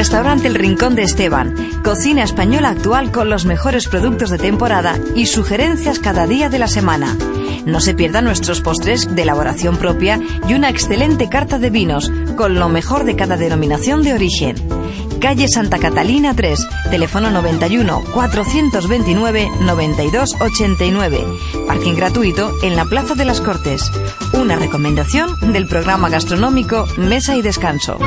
Restaurante 0.00 0.48
El 0.48 0.54
Rincón 0.54 0.94
de 0.94 1.02
Esteban. 1.02 1.54
Cocina 1.84 2.22
española 2.22 2.70
actual 2.70 3.12
con 3.12 3.28
los 3.28 3.44
mejores 3.44 3.86
productos 3.86 4.30
de 4.30 4.38
temporada 4.38 4.98
y 5.14 5.26
sugerencias 5.26 5.98
cada 5.98 6.26
día 6.26 6.48
de 6.48 6.58
la 6.58 6.68
semana. 6.68 7.18
No 7.66 7.80
se 7.80 7.92
pierdan 7.92 8.24
nuestros 8.24 8.62
postres 8.62 9.14
de 9.14 9.20
elaboración 9.20 9.76
propia 9.76 10.18
y 10.48 10.54
una 10.54 10.70
excelente 10.70 11.28
carta 11.28 11.58
de 11.58 11.68
vinos 11.68 12.10
con 12.34 12.54
lo 12.54 12.70
mejor 12.70 13.04
de 13.04 13.14
cada 13.14 13.36
denominación 13.36 14.02
de 14.02 14.14
origen. 14.14 14.56
Calle 15.20 15.48
Santa 15.48 15.78
Catalina 15.78 16.32
3, 16.32 16.66
teléfono 16.90 17.30
91 17.30 18.02
429 18.14 19.50
92 19.60 20.34
89. 20.40 21.26
Parking 21.66 21.94
gratuito 21.94 22.54
en 22.62 22.74
la 22.74 22.86
Plaza 22.86 23.14
de 23.16 23.26
las 23.26 23.42
Cortes. 23.42 23.92
Una 24.32 24.56
recomendación 24.56 25.52
del 25.52 25.66
programa 25.66 26.08
gastronómico 26.08 26.86
Mesa 26.96 27.36
y 27.36 27.42
Descanso. 27.42 27.98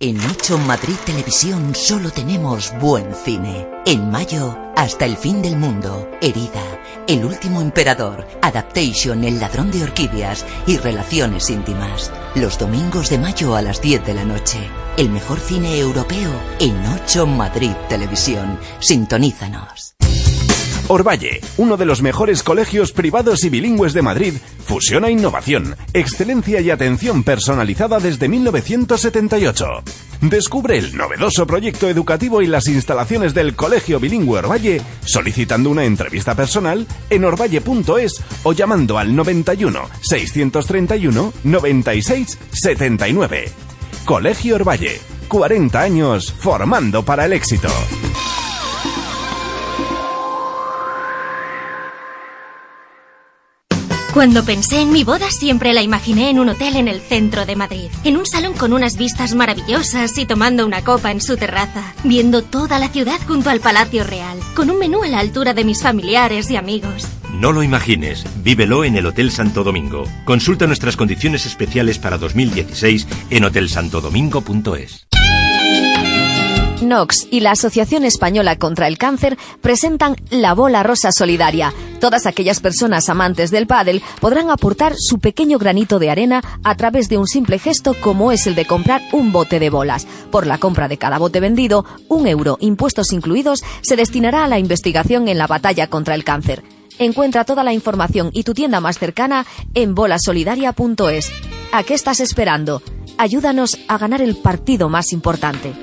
En 0.00 0.16
8 0.20 0.58
Madrid 0.58 0.94
Televisión 1.04 1.74
solo 1.74 2.12
tenemos 2.12 2.72
buen 2.80 3.12
cine. 3.16 3.66
En 3.84 4.08
mayo, 4.12 4.56
hasta 4.76 5.04
el 5.06 5.16
fin 5.16 5.42
del 5.42 5.56
mundo, 5.56 6.08
Herida, 6.20 6.62
El 7.08 7.24
último 7.24 7.60
emperador, 7.60 8.24
Adaptation, 8.40 9.24
El 9.24 9.40
ladrón 9.40 9.72
de 9.72 9.82
orquídeas 9.82 10.46
y 10.68 10.76
Relaciones 10.76 11.50
íntimas. 11.50 12.12
Los 12.36 12.60
domingos 12.60 13.10
de 13.10 13.18
mayo 13.18 13.56
a 13.56 13.62
las 13.62 13.82
10 13.82 14.06
de 14.06 14.14
la 14.14 14.24
noche. 14.24 14.60
El 14.96 15.10
mejor 15.10 15.40
cine 15.40 15.76
europeo 15.80 16.30
en 16.60 16.76
8 16.86 17.26
Madrid 17.26 17.72
Televisión. 17.88 18.56
Sintonízanos. 18.78 19.97
Orvalle, 20.88 21.42
uno 21.58 21.76
de 21.76 21.84
los 21.84 22.00
mejores 22.00 22.42
colegios 22.42 22.92
privados 22.92 23.44
y 23.44 23.50
bilingües 23.50 23.92
de 23.92 24.00
Madrid, 24.00 24.34
fusiona 24.64 25.10
innovación, 25.10 25.76
excelencia 25.92 26.62
y 26.62 26.70
atención 26.70 27.24
personalizada 27.24 28.00
desde 28.00 28.26
1978. 28.26 29.66
Descubre 30.22 30.78
el 30.78 30.96
novedoso 30.96 31.46
proyecto 31.46 31.90
educativo 31.90 32.40
y 32.40 32.46
las 32.46 32.68
instalaciones 32.68 33.34
del 33.34 33.54
Colegio 33.54 34.00
Bilingüe 34.00 34.38
Orvalle 34.38 34.80
solicitando 35.04 35.68
una 35.68 35.84
entrevista 35.84 36.34
personal 36.34 36.86
en 37.10 37.24
orvalle.es 37.24 38.22
o 38.42 38.52
llamando 38.54 38.96
al 38.96 39.14
91 39.14 39.90
631 40.00 41.32
96 41.44 42.38
79. 42.50 43.52
Colegio 44.06 44.54
Orvalle, 44.54 44.98
40 45.28 45.80
años 45.80 46.32
formando 46.32 47.04
para 47.04 47.26
el 47.26 47.34
éxito. 47.34 47.68
Cuando 54.18 54.44
pensé 54.44 54.80
en 54.80 54.90
mi 54.90 55.04
boda 55.04 55.30
siempre 55.30 55.72
la 55.72 55.80
imaginé 55.80 56.28
en 56.28 56.40
un 56.40 56.48
hotel 56.48 56.74
en 56.74 56.88
el 56.88 57.00
centro 57.00 57.46
de 57.46 57.54
Madrid, 57.54 57.88
en 58.02 58.16
un 58.16 58.26
salón 58.26 58.52
con 58.52 58.72
unas 58.72 58.96
vistas 58.96 59.36
maravillosas 59.36 60.18
y 60.18 60.26
tomando 60.26 60.66
una 60.66 60.82
copa 60.82 61.12
en 61.12 61.20
su 61.20 61.36
terraza, 61.36 61.94
viendo 62.02 62.42
toda 62.42 62.80
la 62.80 62.88
ciudad 62.88 63.20
junto 63.28 63.48
al 63.48 63.60
Palacio 63.60 64.02
Real, 64.02 64.36
con 64.56 64.70
un 64.70 64.80
menú 64.80 65.04
a 65.04 65.06
la 65.06 65.20
altura 65.20 65.54
de 65.54 65.62
mis 65.62 65.84
familiares 65.84 66.50
y 66.50 66.56
amigos. 66.56 67.06
No 67.32 67.52
lo 67.52 67.62
imagines, 67.62 68.24
vívelo 68.42 68.82
en 68.82 68.96
el 68.96 69.06
Hotel 69.06 69.30
Santo 69.30 69.62
Domingo. 69.62 70.02
Consulta 70.24 70.66
nuestras 70.66 70.96
condiciones 70.96 71.46
especiales 71.46 72.00
para 72.00 72.18
2016 72.18 73.06
en 73.30 73.44
hotelsantodomingo.es. 73.44 75.06
Nox 76.82 77.26
y 77.30 77.40
la 77.40 77.52
Asociación 77.52 78.04
Española 78.04 78.56
contra 78.56 78.86
el 78.86 78.98
Cáncer 78.98 79.36
presentan 79.60 80.16
la 80.30 80.54
Bola 80.54 80.82
Rosa 80.82 81.10
Solidaria. 81.12 81.72
Todas 82.00 82.26
aquellas 82.26 82.60
personas 82.60 83.08
amantes 83.08 83.50
del 83.50 83.66
pádel 83.66 84.02
podrán 84.20 84.50
aportar 84.50 84.94
su 84.96 85.18
pequeño 85.18 85.58
granito 85.58 85.98
de 85.98 86.10
arena 86.10 86.42
a 86.62 86.76
través 86.76 87.08
de 87.08 87.18
un 87.18 87.26
simple 87.26 87.58
gesto 87.58 87.94
como 88.00 88.30
es 88.30 88.46
el 88.46 88.54
de 88.54 88.66
comprar 88.66 89.02
un 89.12 89.32
bote 89.32 89.58
de 89.58 89.70
bolas. 89.70 90.06
Por 90.30 90.46
la 90.46 90.58
compra 90.58 90.86
de 90.86 90.98
cada 90.98 91.18
bote 91.18 91.40
vendido, 91.40 91.84
un 92.08 92.26
euro, 92.26 92.56
impuestos 92.60 93.12
incluidos, 93.12 93.64
se 93.80 93.96
destinará 93.96 94.44
a 94.44 94.48
la 94.48 94.58
investigación 94.58 95.28
en 95.28 95.38
la 95.38 95.48
batalla 95.48 95.88
contra 95.88 96.14
el 96.14 96.24
cáncer. 96.24 96.62
Encuentra 97.00 97.44
toda 97.44 97.64
la 97.64 97.72
información 97.72 98.30
y 98.32 98.44
tu 98.44 98.54
tienda 98.54 98.80
más 98.80 98.98
cercana 98.98 99.46
en 99.74 99.94
bolasolidaria.es. 99.94 101.32
¿A 101.72 101.82
qué 101.82 101.94
estás 101.94 102.20
esperando? 102.20 102.82
Ayúdanos 103.18 103.78
a 103.88 103.98
ganar 103.98 104.22
el 104.22 104.36
partido 104.36 104.88
más 104.88 105.12
importante. 105.12 105.74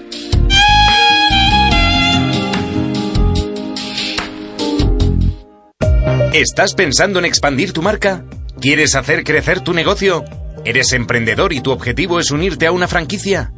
¿Estás 6.36 6.74
pensando 6.74 7.18
en 7.20 7.24
expandir 7.24 7.72
tu 7.72 7.82
marca? 7.82 8.26
¿Quieres 8.60 8.96
hacer 8.96 9.24
crecer 9.24 9.62
tu 9.62 9.72
negocio? 9.72 10.26
¿Eres 10.66 10.92
emprendedor 10.92 11.54
y 11.54 11.62
tu 11.62 11.72
objetivo 11.72 12.20
es 12.20 12.30
unirte 12.30 12.68
a 12.68 12.74
una 12.74 12.90
franquicia? 12.90 13.54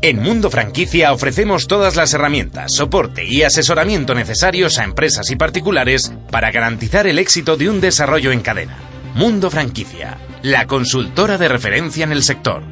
En 0.00 0.18
Mundo 0.18 0.48
Franquicia 0.48 1.12
ofrecemos 1.12 1.68
todas 1.68 1.94
las 1.94 2.14
herramientas, 2.14 2.72
soporte 2.74 3.26
y 3.26 3.42
asesoramiento 3.42 4.14
necesarios 4.14 4.78
a 4.78 4.84
empresas 4.84 5.30
y 5.30 5.36
particulares 5.36 6.14
para 6.30 6.50
garantizar 6.50 7.06
el 7.06 7.18
éxito 7.18 7.58
de 7.58 7.68
un 7.68 7.82
desarrollo 7.82 8.32
en 8.32 8.40
cadena. 8.40 8.78
Mundo 9.14 9.50
Franquicia, 9.50 10.16
la 10.40 10.66
consultora 10.66 11.36
de 11.36 11.48
referencia 11.48 12.04
en 12.04 12.12
el 12.12 12.22
sector. 12.22 12.62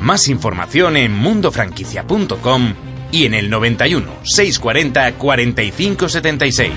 Más 0.00 0.26
información 0.26 0.96
en 0.96 1.12
mundofranquicia.com 1.12 2.74
y 3.10 3.26
en 3.26 3.34
el 3.34 3.50
91 3.50 4.10
640 4.24 5.12
4576. 5.18 6.72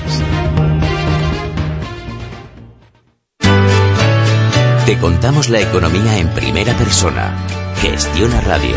Contamos 5.01 5.49
la 5.49 5.59
economía 5.59 6.17
en 6.17 6.29
primera 6.29 6.75
persona. 6.77 7.35
Gestiona 7.81 8.41
Radio. 8.41 8.75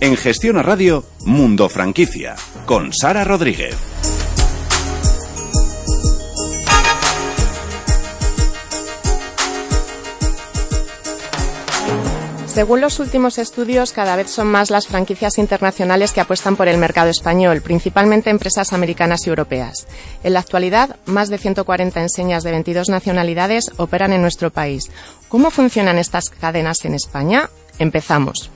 En 0.00 0.16
Gestiona 0.16 0.62
Radio, 0.62 1.04
Mundo 1.24 1.68
Franquicia, 1.68 2.36
con 2.66 2.92
Sara 2.92 3.24
Rodríguez. 3.24 3.87
Según 12.58 12.80
los 12.80 12.98
últimos 12.98 13.38
estudios, 13.38 13.92
cada 13.92 14.16
vez 14.16 14.32
son 14.32 14.48
más 14.48 14.68
las 14.68 14.88
franquicias 14.88 15.38
internacionales 15.38 16.12
que 16.12 16.20
apuestan 16.20 16.56
por 16.56 16.66
el 16.66 16.76
mercado 16.76 17.08
español, 17.08 17.62
principalmente 17.62 18.30
empresas 18.30 18.72
americanas 18.72 19.24
y 19.24 19.28
europeas. 19.28 19.86
En 20.24 20.32
la 20.32 20.40
actualidad, 20.40 20.96
más 21.06 21.28
de 21.28 21.38
140 21.38 22.02
enseñas 22.02 22.42
de 22.42 22.50
22 22.50 22.88
nacionalidades 22.88 23.70
operan 23.76 24.12
en 24.12 24.22
nuestro 24.22 24.50
país. 24.50 24.90
¿Cómo 25.28 25.52
funcionan 25.52 25.98
estas 25.98 26.30
cadenas 26.30 26.84
en 26.84 26.94
España? 26.94 27.48
Empezamos. 27.78 28.50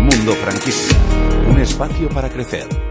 Mundo 0.00 0.32
Franquicia, 0.36 0.96
un 1.50 1.60
espacio 1.60 2.08
para 2.08 2.30
crecer. 2.30 2.85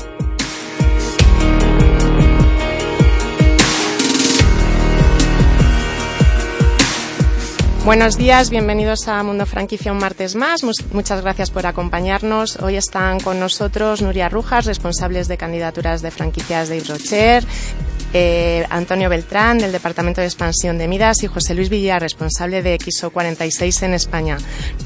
Buenos 7.85 8.17
días, 8.17 8.49
bienvenidos 8.49 9.07
a 9.07 9.21
Mundo 9.21 9.45
Franquicia 9.45 9.91
un 9.91 9.99
martes 9.99 10.33
más. 10.33 10.61
Muchas 10.91 11.21
gracias 11.21 11.51
por 11.51 11.67
acompañarnos. 11.67 12.55
Hoy 12.55 12.77
están 12.77 13.19
con 13.19 13.39
nosotros 13.39 14.01
Nuria 14.01 14.27
Rujas, 14.27 14.65
responsables 14.65 15.27
de 15.27 15.37
candidaturas 15.37 16.01
de 16.01 16.09
franquicias 16.09 16.67
de 16.67 16.77
Hidrocher, 16.77 17.45
eh, 18.17 18.65
Antonio 18.69 19.09
Beltrán, 19.09 19.57
del 19.57 19.73
Departamento 19.73 20.21
de 20.21 20.27
Expansión 20.27 20.77
de 20.77 20.87
Midas, 20.87 21.21
y 21.23 21.27
José 21.27 21.53
Luis 21.53 21.67
Villar, 21.67 22.01
responsable 22.01 22.63
de 22.63 22.77
XO 22.79 23.09
46 23.09 23.83
en 23.83 23.93
España. 23.93 24.37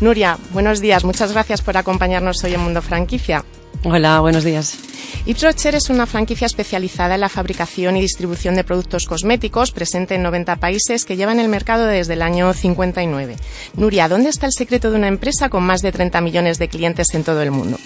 Nuria, 0.02 0.40
buenos 0.52 0.82
días. 0.82 1.04
Muchas 1.04 1.32
gracias 1.32 1.62
por 1.62 1.78
acompañarnos 1.78 2.44
hoy 2.44 2.56
en 2.56 2.62
Mundo 2.62 2.82
Franquicia. 2.82 3.46
Hola, 3.84 4.20
buenos 4.20 4.44
días. 4.44 4.80
Ipsrocher 5.28 5.76
es 5.76 5.92
una 5.92 6.08
franquicia 6.08 6.48
especializada 6.48 7.14
en 7.14 7.22
la 7.22 7.30
fabricación 7.30 7.98
y 7.98 8.02
distribución 8.02 8.56
de 8.56 8.64
productos 8.64 9.06
cosméticos, 9.06 9.72
presente 9.72 10.16
en 10.16 10.24
90 10.24 10.56
países, 10.56 11.06
que 11.06 11.16
lleva 11.16 11.32
en 11.32 11.40
el 11.40 11.50
mercado 11.50 11.86
desde 11.86 12.14
el 12.14 12.24
año 12.24 12.52
59. 12.54 13.36
Nuria, 13.76 14.08
¿dónde 14.08 14.30
está 14.30 14.48
el 14.48 14.54
secreto 14.54 14.90
de 14.90 14.98
una 14.98 15.08
empresa 15.08 15.50
con 15.50 15.62
más 15.62 15.84
de 15.84 15.92
30 15.92 16.20
millones 16.22 16.58
de 16.58 16.68
clientes 16.68 17.14
en 17.14 17.24
todo 17.24 17.44
el 17.44 17.52
mundo? 17.52 17.78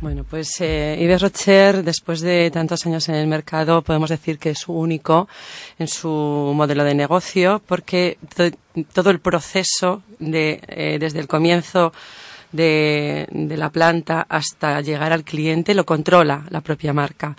Bueno, 0.00 0.24
pues 0.24 0.58
eh, 0.60 0.96
Yves 0.98 1.20
Rocher, 1.20 1.84
después 1.84 2.22
de 2.22 2.50
tantos 2.50 2.86
años 2.86 3.06
en 3.10 3.16
el 3.16 3.26
mercado, 3.26 3.82
podemos 3.82 4.08
decir 4.08 4.38
que 4.38 4.50
es 4.50 4.66
único 4.66 5.28
en 5.78 5.88
su 5.88 6.08
modelo 6.54 6.84
de 6.84 6.94
negocio, 6.94 7.60
porque 7.66 8.16
todo 8.94 9.10
el 9.10 9.20
proceso 9.20 10.02
de, 10.18 10.62
eh, 10.68 10.96
desde 10.98 11.20
el 11.20 11.28
comienzo 11.28 11.92
de, 12.50 13.28
la 13.30 13.68
planta 13.68 14.24
hasta 14.26 14.80
llegar 14.80 15.12
al 15.12 15.22
cliente 15.22 15.74
lo 15.74 15.84
controla 15.84 16.46
la 16.48 16.62
propia 16.62 16.94
marca. 16.94 17.36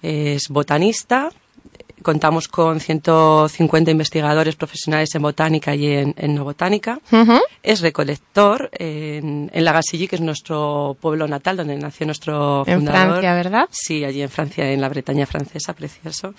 Es 0.00 0.50
botanista, 0.50 1.30
contamos 2.02 2.48
con 2.48 2.80
150 2.80 3.90
investigadores 3.90 4.56
profesionales 4.56 5.14
en 5.14 5.22
botánica 5.22 5.74
y 5.74 5.86
en, 5.86 6.14
no 6.34 6.44
botánica. 6.44 7.00
Es 7.62 7.80
recolector 7.80 8.70
en, 8.72 9.50
en 9.52 9.64
Lagasilly, 9.64 10.08
que 10.08 10.16
es 10.16 10.22
nuestro 10.22 10.96
pueblo 11.00 11.26
natal, 11.28 11.56
donde 11.56 11.76
nació 11.76 12.06
nuestro 12.06 12.64
fundador. 12.64 12.94
En 12.94 13.10
Francia, 13.10 13.34
¿verdad? 13.34 13.68
Sí, 13.70 14.04
allí 14.04 14.22
en 14.22 14.30
Francia, 14.30 14.70
en 14.70 14.80
la 14.80 14.88
Bretaña 14.88 15.26
francesa, 15.26 15.72
precioso. 15.72 16.34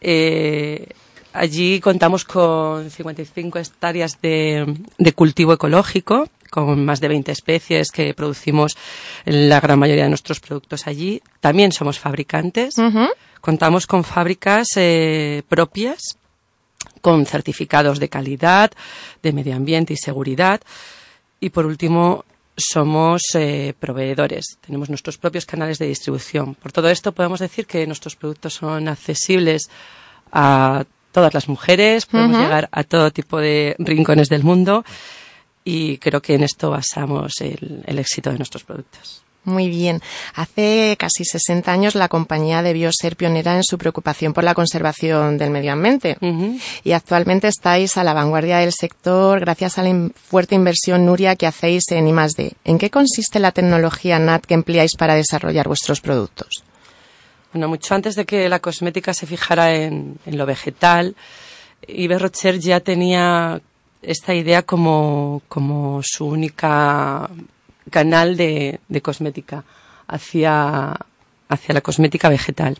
Eh, 0.00 0.88
allí 1.32 1.80
contamos 1.80 2.24
con 2.24 2.90
55 2.90 3.58
hectáreas 3.58 4.20
de, 4.20 4.74
de 4.98 5.12
cultivo 5.12 5.52
ecológico 5.52 6.28
con 6.50 6.84
más 6.84 7.00
de 7.00 7.08
20 7.08 7.32
especies 7.32 7.90
que 7.90 8.12
producimos 8.12 8.76
la 9.24 9.60
gran 9.60 9.78
mayoría 9.78 10.02
de 10.02 10.10
nuestros 10.10 10.40
productos 10.40 10.86
allí. 10.86 11.22
También 11.40 11.72
somos 11.72 11.98
fabricantes. 11.98 12.74
Contamos 13.40 13.86
con 13.86 14.04
fábricas 14.04 14.68
eh, 14.76 15.42
propias 15.48 16.16
con 17.00 17.26
certificados 17.26 17.98
de 17.98 18.08
calidad, 18.08 18.70
de 19.22 19.32
medio 19.32 19.56
ambiente 19.56 19.94
y 19.94 19.96
seguridad. 19.96 20.60
Y 21.40 21.50
por 21.50 21.66
último, 21.66 22.24
somos 22.56 23.22
eh, 23.34 23.74
proveedores. 23.78 24.58
Tenemos 24.60 24.88
nuestros 24.88 25.18
propios 25.18 25.46
canales 25.46 25.78
de 25.78 25.86
distribución. 25.86 26.54
Por 26.54 26.72
todo 26.72 26.88
esto 26.88 27.12
podemos 27.12 27.40
decir 27.40 27.66
que 27.66 27.86
nuestros 27.86 28.16
productos 28.16 28.54
son 28.54 28.88
accesibles 28.88 29.70
a 30.32 30.84
todas 31.12 31.34
las 31.34 31.48
mujeres, 31.48 32.06
podemos 32.06 32.38
llegar 32.38 32.68
a 32.70 32.84
todo 32.84 33.10
tipo 33.10 33.38
de 33.38 33.74
rincones 33.78 34.28
del 34.28 34.44
mundo 34.44 34.84
y 35.64 35.98
creo 35.98 36.22
que 36.22 36.34
en 36.34 36.44
esto 36.44 36.70
basamos 36.70 37.40
el, 37.40 37.82
éxito 37.86 38.30
de 38.30 38.38
nuestros 38.38 38.62
productos. 38.62 39.24
Muy 39.44 39.68
bien. 39.68 40.02
Hace 40.34 40.96
casi 40.98 41.24
60 41.24 41.72
años 41.72 41.94
la 41.94 42.08
compañía 42.08 42.62
debió 42.62 42.90
ser 42.92 43.16
pionera 43.16 43.56
en 43.56 43.64
su 43.64 43.78
preocupación 43.78 44.34
por 44.34 44.44
la 44.44 44.54
conservación 44.54 45.38
del 45.38 45.50
medio 45.50 45.72
ambiente. 45.72 46.18
Y 46.84 46.92
actualmente 46.92 47.48
estáis 47.48 47.96
a 47.96 48.04
la 48.04 48.12
vanguardia 48.12 48.58
del 48.58 48.72
sector 48.72 49.40
gracias 49.40 49.78
a 49.78 49.82
la 49.82 50.10
fuerte 50.14 50.54
inversión, 50.54 51.06
Nuria, 51.06 51.36
que 51.36 51.46
hacéis 51.46 51.84
en 51.90 52.08
I+.D. 52.08 52.52
¿En 52.64 52.78
qué 52.78 52.90
consiste 52.90 53.40
la 53.40 53.52
tecnología 53.52 54.18
NAT 54.18 54.44
que 54.44 54.54
empleáis 54.54 54.94
para 54.96 55.14
desarrollar 55.14 55.66
vuestros 55.68 56.02
productos? 56.02 56.62
Bueno, 57.52 57.68
mucho 57.68 57.94
antes 57.94 58.14
de 58.16 58.26
que 58.26 58.48
la 58.48 58.60
cosmética 58.60 59.14
se 59.14 59.26
fijara 59.26 59.74
en, 59.74 60.18
lo 60.26 60.44
vegetal, 60.44 61.16
Yves 61.88 62.20
Rocher 62.20 62.58
ya 62.60 62.80
tenía 62.80 63.60
esta 64.02 64.34
idea 64.34 64.62
como, 64.62 65.42
como 65.48 66.00
su 66.04 66.26
única 66.26 67.28
canal 67.90 68.36
de, 68.36 68.80
cosmética 69.02 69.64
hacia, 70.06 70.96
hacia 71.48 71.74
la 71.74 71.80
cosmética 71.80 72.28
vegetal. 72.28 72.78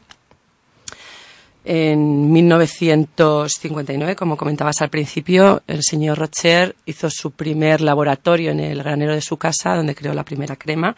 En 1.63 2.33
1959, 2.33 4.17
como 4.17 4.39
comentabas 4.39 4.81
al 4.81 4.89
principio, 4.89 5.63
el 5.67 5.83
señor 5.83 6.19
Rocher 6.19 6.75
hizo 6.87 7.11
su 7.11 7.33
primer 7.33 7.83
laboratorio 7.83 8.53
en 8.53 8.61
el 8.61 8.79
granero 8.79 9.15
de 9.15 9.21
su 9.21 9.37
casa, 9.37 9.77
donde 9.77 9.95
creó 9.95 10.15
la 10.15 10.25
primera 10.25 10.57
crema. 10.57 10.97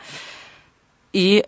Y 1.12 1.42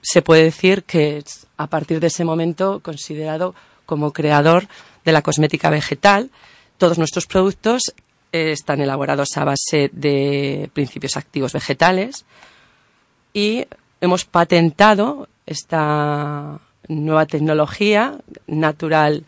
se 0.00 0.22
puede 0.22 0.44
decir 0.44 0.84
que 0.84 1.24
a 1.56 1.66
partir 1.66 1.98
de 1.98 2.06
ese 2.06 2.24
momento 2.24 2.78
considerado 2.80 3.56
como 3.86 4.12
creador 4.12 4.68
de 5.04 5.12
la 5.12 5.22
cosmética 5.22 5.68
vegetal. 5.68 6.30
Todos 6.78 6.96
nuestros 6.96 7.26
productos 7.26 7.92
están 8.32 8.80
elaborados 8.80 9.36
a 9.36 9.44
base 9.44 9.90
de 9.92 10.70
principios 10.72 11.16
activos 11.16 11.52
vegetales 11.52 12.24
y 13.32 13.66
hemos 14.00 14.24
patentado 14.24 15.28
esta 15.46 16.60
nueva 16.88 17.26
tecnología, 17.26 18.18
Natural 18.46 19.24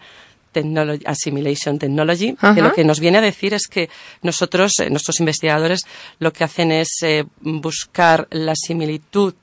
Assimilation 1.06 1.78
Technology, 1.78 2.36
que 2.54 2.62
lo 2.62 2.72
que 2.72 2.84
nos 2.84 3.00
viene 3.00 3.18
a 3.18 3.22
decir 3.22 3.54
es 3.54 3.66
que 3.68 3.88
nosotros, 4.22 4.78
eh, 4.80 4.90
nuestros 4.90 5.20
investigadores, 5.20 5.86
lo 6.18 6.32
que 6.32 6.44
hacen 6.44 6.72
es 6.72 6.90
eh, 7.02 7.24
buscar 7.40 8.28
la 8.30 8.54
similitud 8.54 9.34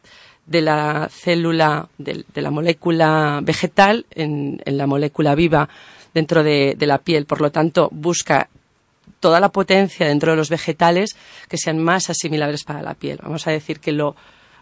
de 0.46 0.62
la 0.62 1.10
célula, 1.12 1.90
de, 1.98 2.26
la 2.36 2.52
molécula 2.52 3.40
vegetal 3.44 4.06
en, 4.12 4.62
la 4.66 4.88
molécula 4.88 5.36
viva 5.36 5.70
dentro 6.14 6.44
de, 6.44 6.76
de, 6.78 6.86
la 6.88 7.00
piel. 7.00 7.26
Por 7.26 7.42
lo 7.42 7.52
tanto, 7.52 7.90
busca 7.92 8.50
toda 9.20 9.40
la 9.40 9.50
potencia 9.50 10.08
dentro 10.08 10.32
de 10.32 10.38
los 10.38 10.50
vegetales 10.50 11.16
que 11.48 11.58
sean 11.58 11.80
más 11.80 12.10
asimilables 12.10 12.64
para 12.64 12.82
la 12.82 12.94
piel. 12.94 13.20
Vamos 13.22 13.48
a 13.48 13.52
decir 13.52 13.80
que 13.80 13.92
lo 13.92 14.16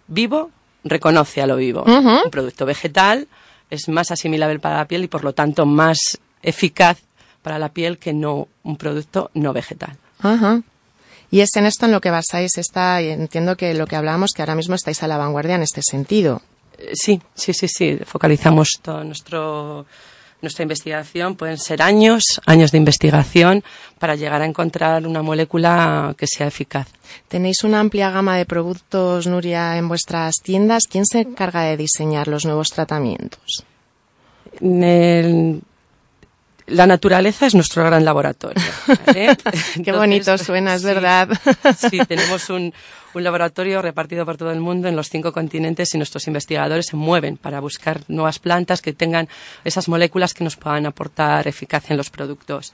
vivo 0.07 0.51
reconoce 0.83 1.41
a 1.41 1.47
lo 1.47 1.55
vivo. 1.55 1.83
Un 1.83 2.31
producto 2.31 2.65
vegetal 2.65 3.27
es 3.69 3.89
más 3.89 4.11
asimilable 4.11 4.59
para 4.59 4.77
la 4.77 4.85
piel 4.85 5.03
y 5.03 5.07
por 5.07 5.23
lo 5.23 5.33
tanto 5.33 5.65
más 5.65 5.97
eficaz 6.41 6.99
para 7.41 7.59
la 7.59 7.69
piel 7.69 7.97
que 7.97 8.13
no 8.13 8.47
un 8.63 8.77
producto 8.77 9.31
no 9.33 9.53
vegetal. 9.53 9.97
Y 11.29 11.41
es 11.41 11.55
en 11.55 11.65
esto 11.65 11.85
en 11.85 11.91
lo 11.91 12.01
que 12.01 12.09
basáis 12.09 12.57
esta, 12.57 13.01
entiendo 13.01 13.57
que 13.57 13.73
lo 13.73 13.85
que 13.85 13.97
hablábamos, 13.97 14.31
que 14.31 14.41
ahora 14.41 14.55
mismo 14.55 14.75
estáis 14.75 15.03
a 15.03 15.07
la 15.07 15.17
vanguardia 15.17 15.55
en 15.55 15.63
este 15.63 15.81
sentido. 15.81 16.41
Eh, 16.77 16.91
sí, 16.93 17.21
sí, 17.35 17.53
sí, 17.53 17.67
sí. 17.67 17.99
Focalizamos 18.05 18.69
todo 18.81 19.03
nuestro 19.03 19.85
nuestra 20.41 20.63
investigación 20.63 21.35
pueden 21.35 21.57
ser 21.57 21.81
años, 21.81 22.23
años 22.45 22.71
de 22.71 22.77
investigación 22.77 23.63
para 23.99 24.15
llegar 24.15 24.41
a 24.41 24.45
encontrar 24.45 25.07
una 25.07 25.21
molécula 25.21 26.15
que 26.17 26.27
sea 26.27 26.47
eficaz. 26.47 26.87
Tenéis 27.27 27.63
una 27.63 27.79
amplia 27.79 28.11
gama 28.11 28.37
de 28.37 28.45
productos, 28.45 29.27
Nuria, 29.27 29.77
en 29.77 29.87
vuestras 29.87 30.35
tiendas. 30.43 30.83
¿Quién 30.89 31.05
se 31.05 31.21
encarga 31.21 31.63
de 31.63 31.77
diseñar 31.77 32.27
los 32.27 32.45
nuevos 32.45 32.69
tratamientos? 32.69 33.65
La 36.67 36.85
naturaleza 36.85 37.47
es 37.47 37.55
nuestro 37.55 37.83
gran 37.83 38.03
laboratorio. 38.03 38.61
Qué 39.83 39.91
bonito 39.91 40.37
suena, 40.37 40.75
es 40.75 40.83
verdad. 40.83 41.29
sí, 41.89 41.99
tenemos 42.07 42.49
un, 42.49 42.73
un 43.13 43.23
laboratorio 43.23 43.81
repartido 43.81 44.25
por 44.25 44.37
todo 44.37 44.51
el 44.51 44.59
mundo 44.59 44.87
en 44.87 44.95
los 44.95 45.09
cinco 45.09 45.31
continentes 45.31 45.93
y 45.93 45.97
nuestros 45.97 46.27
investigadores 46.27 46.87
se 46.87 46.97
mueven 46.97 47.37
para 47.37 47.59
buscar 47.59 48.01
nuevas 48.09 48.39
plantas 48.39 48.81
que 48.81 48.93
tengan 48.93 49.29
esas 49.63 49.87
moléculas 49.87 50.33
que 50.33 50.43
nos 50.43 50.57
puedan 50.57 50.85
aportar 50.85 51.47
eficacia 51.47 51.93
en 51.93 51.97
los 51.97 52.09
productos. 52.09 52.73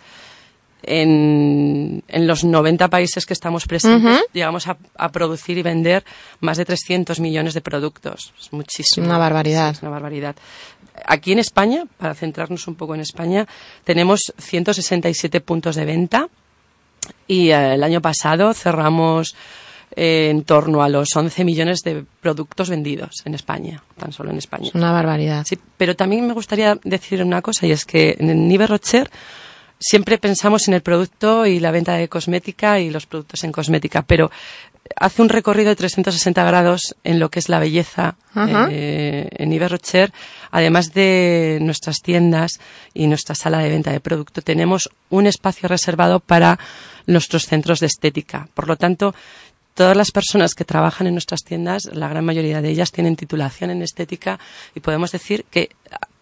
En, 0.86 2.04
en, 2.10 2.28
los 2.28 2.44
90 2.44 2.90
países 2.90 3.26
que 3.26 3.32
estamos 3.32 3.66
presentes, 3.66 4.20
llegamos 4.34 4.68
a, 4.68 4.76
a, 4.98 5.14
producir 5.14 5.58
y 5.58 5.62
vender 5.62 6.04
más 6.42 6.58
de 6.58 6.66
300 6.66 7.22
millones 7.22 7.54
de 7.54 7.62
productos. 7.62 8.34
Es 8.38 8.52
muchísimo. 8.52 9.06
Una 9.06 9.18
barbaridad. 9.18 9.70
es 9.70 9.82
una 9.82 9.92
barbaridad. 9.92 10.36
Aquí 11.06 11.32
en 11.32 11.40
España, 11.40 11.86
para 11.98 12.14
centrarnos 12.14 12.68
un 12.68 12.76
poco 12.76 12.96
en 12.96 13.02
España, 13.02 13.48
tenemos 13.84 14.34
167 14.38 15.42
puntos 15.42 15.76
de 15.76 15.86
venta 15.86 16.28
y 17.28 17.50
eh, 17.50 17.76
el 17.76 17.84
año 17.84 18.02
pasado 18.02 18.54
cerramos 18.54 19.36
en 19.96 20.44
torno 20.44 20.82
a 20.82 20.90
los 20.90 21.16
11 21.16 21.44
millones 21.44 21.82
de 21.84 22.04
productos 22.22 22.70
vendidos 22.70 23.22
en 23.26 23.36
España, 23.36 23.84
tan 23.98 24.12
solo 24.12 24.32
en 24.32 24.38
España. 24.38 24.72
una 24.74 24.92
barbaridad. 24.92 25.46
Sí, 25.48 25.58
pero 25.78 25.96
también 25.96 26.26
me 26.26 26.34
gustaría 26.34 26.78
decir 26.84 27.22
una 27.24 27.42
cosa 27.42 27.68
y 27.68 27.72
es 27.72 27.86
que 27.86 28.16
en 28.20 28.48
Nive 28.48 28.68
Rocher 28.68 29.10
siempre 29.80 30.18
pensamos 30.18 30.68
en 30.68 30.74
el 30.74 30.82
producto 30.82 31.46
y 31.46 31.60
la 31.60 31.72
venta 31.72 31.94
de 31.96 32.08
cosmética 32.08 32.80
y 32.80 32.90
los 32.90 33.06
productos 33.06 33.44
en 33.44 33.52
cosmética, 33.52 34.02
pero 34.02 34.32
hace 34.96 35.22
un 35.22 35.30
recorrido 35.30 35.70
de 35.70 35.76
360 35.76 36.44
grados 36.44 36.96
en 37.04 37.20
lo 37.20 37.30
que 37.30 37.40
es 37.40 37.50
la 37.50 37.60
belleza 37.60 38.16
eh, 38.36 39.28
en 39.32 39.50
Nive 39.50 39.68
Rocher. 39.68 40.14
Además 40.52 40.94
de 40.94 41.60
nuestras 41.62 41.98
tiendas 42.02 42.60
y 42.94 43.08
nuestra 43.08 43.36
sala 43.36 43.60
de 43.60 43.70
venta 43.70 43.92
de 43.92 44.00
producto, 44.00 44.42
tenemos 44.42 44.90
un 45.10 45.28
espacio 45.28 45.68
reservado 45.68 46.20
para 46.20 46.60
nuestros 47.08 47.46
centros 47.46 47.80
de 47.80 47.88
estética. 47.88 48.48
Por 48.54 48.68
lo 48.68 48.76
tanto, 48.76 49.14
todas 49.74 49.98
las 49.98 50.12
personas 50.12 50.54
que 50.54 50.66
trabajan 50.66 51.08
en 51.08 51.14
nuestras 51.14 51.44
tiendas, 51.44 51.86
la 51.92 52.08
gran 52.08 52.26
mayoría 52.26 52.62
de 52.62 52.70
ellas 52.70 52.92
tienen 52.92 53.16
titulación 53.16 53.72
en 53.72 53.82
estética 53.82 54.40
y 54.76 54.80
podemos 54.80 55.12
decir 55.12 55.46
que 55.50 55.70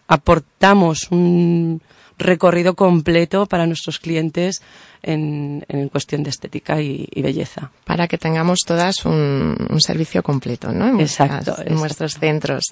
aportamos 0.08 1.10
un 1.10 1.82
recorrido 2.22 2.74
completo 2.74 3.46
para 3.46 3.66
nuestros 3.66 3.98
clientes 3.98 4.62
en, 5.02 5.64
cuestión 5.90 6.22
de 6.22 6.30
estética 6.30 6.80
y, 6.80 7.08
belleza. 7.16 7.70
Para 7.84 8.08
que 8.08 8.18
tengamos 8.18 8.60
todas 8.66 9.04
un, 9.04 9.56
servicio 9.78 10.22
completo, 10.22 10.72
¿no? 10.72 10.88
En, 10.88 11.00
exacto, 11.00 11.56
en 11.64 11.74
nuestros 11.74 12.14
centros. 12.14 12.66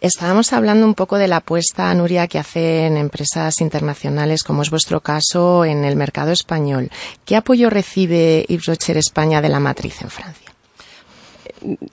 Estábamos 0.00 0.52
hablando 0.52 0.86
un 0.86 0.94
poco 0.94 1.18
de 1.18 1.28
la 1.28 1.36
apuesta, 1.38 1.92
Nuria, 1.94 2.28
que 2.28 2.38
hacen 2.38 2.96
empresas 2.96 3.60
internacionales, 3.60 4.44
como 4.44 4.62
es 4.62 4.70
vuestro 4.70 5.00
caso, 5.00 5.64
en 5.64 5.84
el 5.84 5.96
mercado 5.96 6.30
español. 6.30 6.90
¿Qué 7.24 7.36
apoyo 7.36 7.68
recibe 7.68 8.46
Yves 8.48 8.66
Rocher 8.66 8.96
España 8.96 9.42
de 9.42 9.48
la 9.48 9.60
matriz 9.60 10.00
en 10.02 10.10
Francia? 10.10 10.51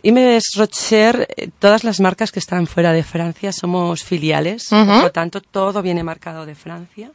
Yves 0.04 0.56
Rocher, 0.56 1.28
eh, 1.36 1.50
todas 1.60 1.84
las 1.84 2.00
marcas 2.00 2.32
que 2.32 2.40
están 2.40 2.68
fuera 2.68 2.94
de 2.94 3.04
Francia 3.04 3.52
somos 3.52 4.04
filiales, 4.04 4.68
por 4.70 5.04
lo 5.04 5.12
tanto 5.12 5.42
todo 5.42 5.82
viene 5.82 6.04
marcado 6.04 6.46
de 6.46 6.56
Francia. 6.56 7.12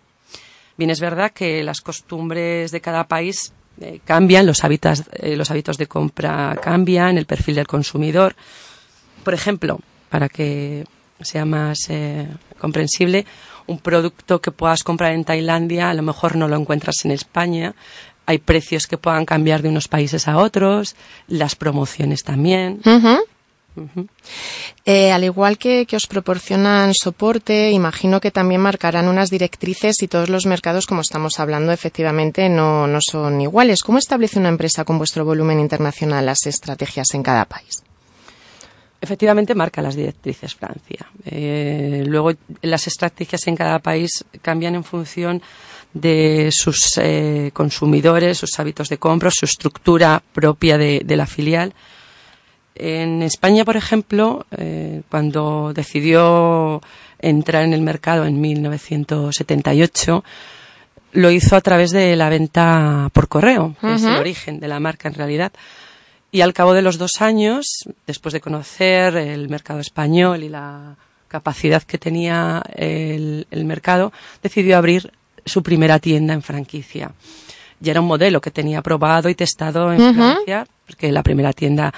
Bien, 0.77 0.91
es 0.91 1.01
verdad 1.01 1.33
que 1.33 1.63
las 1.63 1.81
costumbres 1.81 2.71
de 2.71 2.81
cada 2.81 3.07
país 3.07 3.53
eh, 3.81 4.01
cambian, 4.05 4.47
los 4.47 4.65
hábitos, 4.65 5.05
eh, 5.13 5.37
los 5.37 5.51
hábitos 5.51 5.79
de 5.79 5.87
compra 5.87 6.57
cambian, 6.61 7.19
el 7.19 7.27
perfil 7.27 7.57
del 7.57 7.67
consumidor. 7.67 8.35
Por 9.23 9.35
ejemplo, 9.35 9.81
para 10.09 10.29
que 10.29 10.85
sea 11.21 11.45
más 11.45 11.79
comprensible, 12.59 13.25
un 13.67 13.79
producto 13.79 14.41
que 14.41 14.51
puedas 14.51 14.83
comprar 14.83 15.13
en 15.13 15.25
Tailandia, 15.25 15.91
a 15.91 15.95
lo 15.95 16.03
mejor 16.03 16.37
no 16.37 16.49
lo 16.49 16.57
encuentras 16.57 16.97
en 17.05 17.13
España. 17.13 17.75
Hay 18.27 18.39
precios 18.39 18.87
que 18.87 18.99
puedan 18.99 19.27
cambiar 19.27 19.63
de 19.63 19.69
unos 19.69 19.89
países 19.89 20.29
a 20.29 20.39
otros, 20.39 20.97
las 21.29 21.57
promociones 21.57 22.23
también. 22.23 22.81
Eh, 24.85 25.11
al 25.11 25.25
igual 25.25 25.59
que, 25.59 25.85
que, 25.87 25.97
os 25.97 26.07
proporcionan 26.07 26.93
soporte, 26.95 27.71
imagino 27.73 28.21
que 28.21 28.31
también 28.31 28.61
marcarán 28.61 29.09
unas 29.09 29.31
directrices 29.31 30.01
y 30.03 30.09
todos 30.09 30.29
los 30.29 30.47
mercados, 30.47 30.87
como 30.87 31.01
estamos 31.01 31.41
hablando, 31.41 31.73
efectivamente 31.73 32.49
no, 32.49 32.87
no 32.87 33.01
son 33.01 33.41
iguales. 33.41 33.83
¿Cómo 33.83 33.99
establece 33.99 34.39
una 34.39 34.49
empresa 34.49 34.85
con 34.85 34.99
vuestro 34.99 35.25
volumen 35.25 35.59
internacional 35.59 36.27
las 36.27 36.47
estrategias 36.47 37.09
en 37.15 37.23
cada 37.23 37.47
país? 37.47 37.83
Efectivamente 39.01 39.55
marca 39.55 39.83
las 39.83 39.97
directrices 39.97 40.55
Francia. 40.55 41.07
Eh, 41.27 42.05
luego 42.07 42.33
las 42.63 42.87
estrategias 42.87 43.47
en 43.49 43.57
cada 43.57 43.79
país 43.81 44.25
cambian 44.41 44.77
en 44.77 44.85
función 44.85 45.43
de 45.95 46.51
sus 46.53 46.99
eh, 46.99 47.51
consumidores, 47.55 48.39
sus 48.39 48.59
hábitos 48.59 48.89
de 48.89 48.99
compra, 48.99 49.31
su 49.33 49.47
estructura 49.47 50.23
propia 50.33 50.77
de, 50.77 51.01
de 51.05 51.17
la 51.17 51.27
filial 51.27 51.75
en 52.75 53.23
España, 53.23 53.65
por 53.65 53.77
ejemplo, 53.77 54.47
eh, 54.57 55.03
cuando 55.09 55.73
decidió 55.73 56.83
entrar 57.21 57.63
en 57.63 57.73
el 57.73 57.83
mercado 57.83 58.25
en 58.27 58.41
1978, 58.41 60.25
lo 61.13 61.31
hizo 61.31 61.55
a 61.55 61.61
través 61.61 61.93
de 61.93 62.17
la 62.17 62.29
venta 62.29 63.09
por 63.13 63.29
correo, 63.29 63.77
es 63.83 64.03
el 64.03 64.17
origen 64.17 64.59
de 64.59 64.67
la 64.67 64.81
marca 64.81 65.09
en 65.09 65.15
realidad. 65.15 65.53
Y 66.33 66.41
al 66.41 66.53
cabo 66.53 66.75
de 66.75 66.83
los 66.83 66.99
dos 66.99 67.21
años, 67.21 67.85
después 68.09 68.33
de 68.33 68.41
conocer 68.41 69.17
el 69.17 69.49
mercado 69.49 69.79
español 69.79 70.43
y 70.43 70.49
la 70.49 70.97
capacidad 71.29 71.85
que 71.85 71.99
tenía 71.99 72.61
el, 72.75 73.47
mercado, 73.65 74.13
decidió 74.43 74.77
abrir 74.77 75.13
su 75.45 75.63
primera 75.63 75.99
tienda 75.99 76.35
en 76.35 76.43
franquicia. 76.43 77.13
Ya 77.81 77.93
era 77.93 78.01
un 78.01 78.07
modelo 78.07 78.41
que 78.41 78.51
tenía 78.51 78.83
probado 78.83 79.29
y 79.29 79.35
testado 79.35 79.93
en 79.93 80.15
Francia, 80.15 80.67
porque 80.87 81.13
la 81.13 81.23
primera 81.23 81.53
tienda 81.53 81.93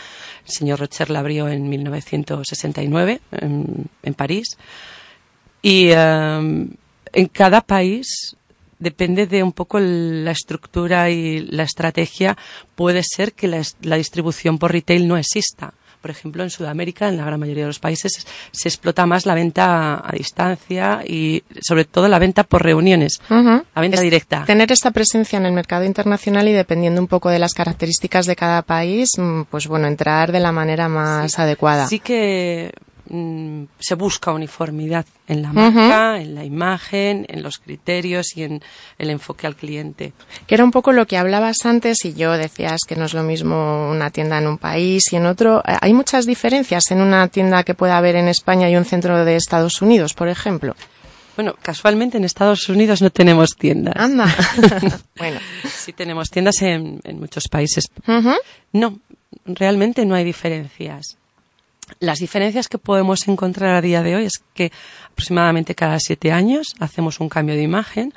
el 0.45 0.53
señor 0.53 0.81
Rocher 0.81 1.11
la 1.11 1.21
abrió 1.21 1.49
en 1.49 1.69
1969 1.69 3.21
en, 3.33 3.87
en 4.03 4.15
París. 4.15 4.57
Y 5.63 5.91
em, 5.91 6.71
en 7.13 7.27
cada 7.27 7.61
país 7.61 8.37
depende 8.79 9.27
de 9.27 9.43
un 9.43 9.53
poco 9.53 9.79
la 9.79 10.31
estructura 10.33 11.11
y 11.11 11.41
la 11.41 11.63
estrategia. 11.63 12.37
Puede 12.75 13.03
ser 13.03 13.33
que 13.33 13.49
la 13.49 13.97
distribución 13.97 14.59
por 14.59 14.73
retail 14.73 15.07
no 15.07 15.17
exista 15.17 15.75
por 16.07 16.13
ejemplo, 16.13 16.45
en 16.45 16.51
Sudamérica, 16.51 17.09
en 17.09 17.17
la 17.17 17.25
gran 17.25 17.41
mayoría 17.41 17.65
de 17.65 17.67
los 17.67 17.81
países, 17.81 18.25
se 18.53 18.69
explota 18.69 19.07
más 19.07 19.27
la 19.27 19.35
venta 19.35 20.01
a 20.09 20.13
distancia 20.13 21.01
y 21.05 21.43
sobre 21.61 21.85
todo 21.85 22.07
la 22.07 22.21
venta 22.21 22.45
por 22.45 22.63
reuniones, 22.63 23.21
la 23.29 23.81
venta 23.81 24.01
directa. 24.01 24.45
Tener 24.45 24.71
esta 24.71 24.93
presencia 24.93 25.37
en 25.37 25.47
el 25.47 25.53
mercado 25.53 25.83
internacional 25.83 26.47
y 26.47 26.53
dependiendo 26.53 27.01
un 27.01 27.09
poco 27.09 27.29
de 27.29 27.41
las 27.41 27.55
características 27.55 28.27
de 28.27 28.37
cada 28.37 28.63
país, 28.63 29.19
mm, 29.19 29.47
pues 29.51 29.67
bueno, 29.67 29.89
entrar 29.89 30.31
de 30.31 30.39
la 30.39 30.53
manera 30.53 30.89
más 30.89 31.41
adecuada. 31.41 31.89
Sí 31.89 31.99
que 31.99 32.71
Mm, 33.09 33.65
se 33.79 33.95
busca 33.95 34.33
uniformidad 34.33 35.07
en 35.29 35.43
la 35.43 35.53
marca, 35.53 36.21
en 36.21 36.35
la 36.35 36.45
imagen, 36.45 37.25
en 37.29 37.43
los 37.43 37.59
criterios 37.59 38.37
y 38.37 38.43
en 38.43 38.63
el 38.99 39.11
enfoque 39.11 39.47
al 39.47 39.55
cliente. 39.55 40.13
Que 40.47 40.57
era 40.57 40.65
un 40.65 40.73
poco 40.73 40.93
lo 40.93 41.07
que 41.07 41.17
hablabas 41.17 41.59
antes 41.65 42.05
y 42.05 42.15
yo 42.15 42.33
decías 42.33 42.81
que 42.87 42.97
no 42.97 43.05
es 43.05 43.15
lo 43.15 43.23
mismo 43.23 43.89
una 43.91 44.11
tienda 44.11 44.39
en 44.39 44.49
un 44.49 44.59
país 44.59 45.13
y 45.13 45.17
en 45.17 45.27
otro. 45.27 45.61
Eh, 45.61 45.77
¿Hay 45.81 45.93
muchas 45.95 46.27
diferencias 46.27 46.91
en 46.91 47.01
una 47.01 47.29
tienda 47.29 47.63
que 47.63 47.75
pueda 47.75 47.97
haber 47.97 48.17
en 48.17 48.29
España 48.29 48.69
y 48.69 48.77
un 48.77 48.85
centro 48.85 49.25
de 49.25 49.37
Estados 49.37 49.81
Unidos, 49.83 50.15
por 50.15 50.29
ejemplo? 50.29 50.75
Bueno, 51.37 51.55
casualmente 51.61 52.17
en 52.17 52.25
Estados 52.25 52.69
Unidos 52.69 53.03
no 53.03 53.11
tenemos 53.11 53.51
tiendas. 53.57 53.95
Anda. 53.97 54.35
bueno. 55.19 55.39
Sí 55.69 55.93
tenemos 55.93 56.31
tiendas 56.31 56.63
en, 56.63 57.01
muchos 57.21 57.47
países. 57.49 57.89
No, 58.73 58.99
realmente 59.45 60.07
no 60.07 60.15
hay 60.15 60.25
diferencias. 60.25 61.19
Las 62.01 62.19
diferencias 62.19 62.69
que 62.69 62.79
podemos 62.79 63.27
encontrar 63.29 63.75
a 63.75 63.81
día 63.81 64.03
de 64.03 64.17
hoy 64.17 64.25
es 64.25 64.43
que 64.55 64.73
aproximadamente 65.11 65.75
cada 65.75 65.99
siete 66.01 66.33
años 66.33 66.75
hacemos 66.79 67.21
un 67.21 67.29
cambio 67.29 67.55
de 67.55 67.63
imagen. 67.63 68.13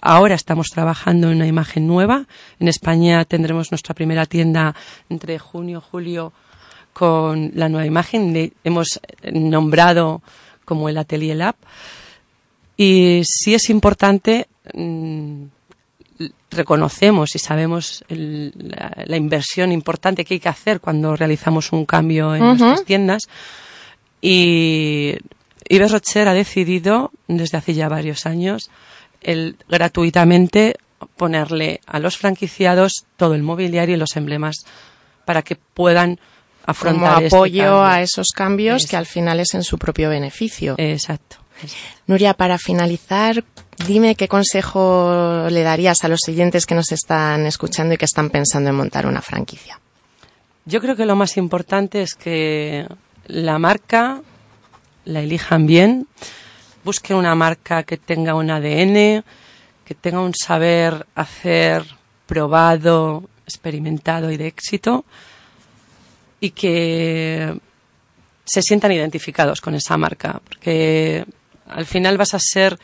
Ahora 0.00 0.34
estamos 0.34 0.68
trabajando 0.68 1.30
en 1.30 1.36
una 1.36 1.46
imagen 1.46 1.86
nueva. 1.86 2.26
En 2.60 2.68
España 2.68 3.24
tendremos 3.24 3.72
nuestra 3.72 3.94
primera 3.94 4.26
tienda 4.26 4.74
entre 5.08 5.38
junio 5.38 5.78
y 5.78 5.90
julio 5.90 6.32
con 6.92 7.52
la 7.54 7.68
nueva 7.68 7.86
imagen. 7.86 8.52
hemos 8.64 9.00
nombrado 9.32 10.22
como 10.64 10.88
el 10.88 10.98
Atelier 10.98 11.36
Lab. 11.36 11.56
Y 12.76 13.22
sí 13.24 13.54
es 13.54 13.70
importante 13.70 14.48
mm, 14.74 15.44
reconocemos 16.50 17.34
y 17.34 17.38
sabemos 17.38 18.04
la, 18.08 19.16
inversión 19.16 19.72
importante 19.72 20.24
que 20.24 20.34
hay 20.34 20.40
que 20.40 20.48
hacer 20.48 20.80
cuando 20.80 21.16
realizamos 21.16 21.72
un 21.72 21.86
cambio 21.86 22.34
en 22.34 22.42
nuestras 22.42 22.84
tiendas. 22.84 23.22
Y 24.20 25.16
Yves 25.68 25.92
Rocher 25.92 26.28
ha 26.28 26.34
decidido, 26.34 27.10
desde 27.28 27.58
hace 27.58 27.74
ya 27.74 27.88
varios 27.88 28.26
años, 28.26 28.70
el 29.20 29.56
gratuitamente 29.68 30.76
ponerle 31.16 31.80
a 31.86 31.98
los 31.98 32.16
franquiciados 32.16 33.04
todo 33.16 33.34
el 33.34 33.42
mobiliario 33.42 33.96
y 33.96 33.98
los 33.98 34.16
emblemas 34.16 34.64
para 35.24 35.42
que 35.42 35.56
puedan 35.56 36.18
afrontar 36.64 37.14
como 37.14 37.24
este 37.24 37.36
apoyo 37.36 37.84
a 37.84 38.02
esos 38.02 38.28
cambios 38.34 38.86
que 38.86 38.96
al 38.96 39.06
final 39.06 39.40
es 39.40 39.54
en 39.54 39.64
su 39.64 39.78
propio 39.78 40.10
beneficio. 40.10 40.74
Exacto. 40.78 41.41
Nuria, 42.06 42.34
para 42.34 42.58
finalizar, 42.58 43.44
dime 43.86 44.14
qué 44.14 44.28
consejo 44.28 45.46
le 45.50 45.62
darías 45.62 46.04
a 46.04 46.08
los 46.08 46.20
siguientes 46.20 46.66
que 46.66 46.74
nos 46.74 46.92
están 46.92 47.46
escuchando 47.46 47.94
y 47.94 47.98
que 47.98 48.04
están 48.04 48.30
pensando 48.30 48.70
en 48.70 48.76
montar 48.76 49.06
una 49.06 49.22
franquicia. 49.22 49.80
Yo 50.64 50.80
creo 50.80 50.96
que 50.96 51.06
lo 51.06 51.16
más 51.16 51.36
importante 51.36 52.02
es 52.02 52.14
que 52.14 52.86
la 53.26 53.58
marca 53.58 54.22
la 55.04 55.20
elijan 55.20 55.66
bien, 55.66 56.06
busquen 56.84 57.16
una 57.16 57.34
marca 57.34 57.82
que 57.82 57.96
tenga 57.96 58.34
un 58.34 58.50
ADN, 58.50 59.24
que 59.84 59.94
tenga 60.00 60.20
un 60.20 60.34
saber 60.34 61.06
hacer 61.14 61.84
probado, 62.26 63.28
experimentado 63.44 64.30
y 64.30 64.36
de 64.36 64.46
éxito 64.46 65.04
y 66.40 66.50
que 66.50 67.58
se 68.44 68.62
sientan 68.62 68.92
identificados 68.92 69.60
con 69.60 69.74
esa 69.74 69.96
marca, 69.96 70.40
porque 70.44 71.24
al 71.68 71.86
final 71.86 72.18
vas 72.18 72.34
a 72.34 72.38
ser 72.38 72.78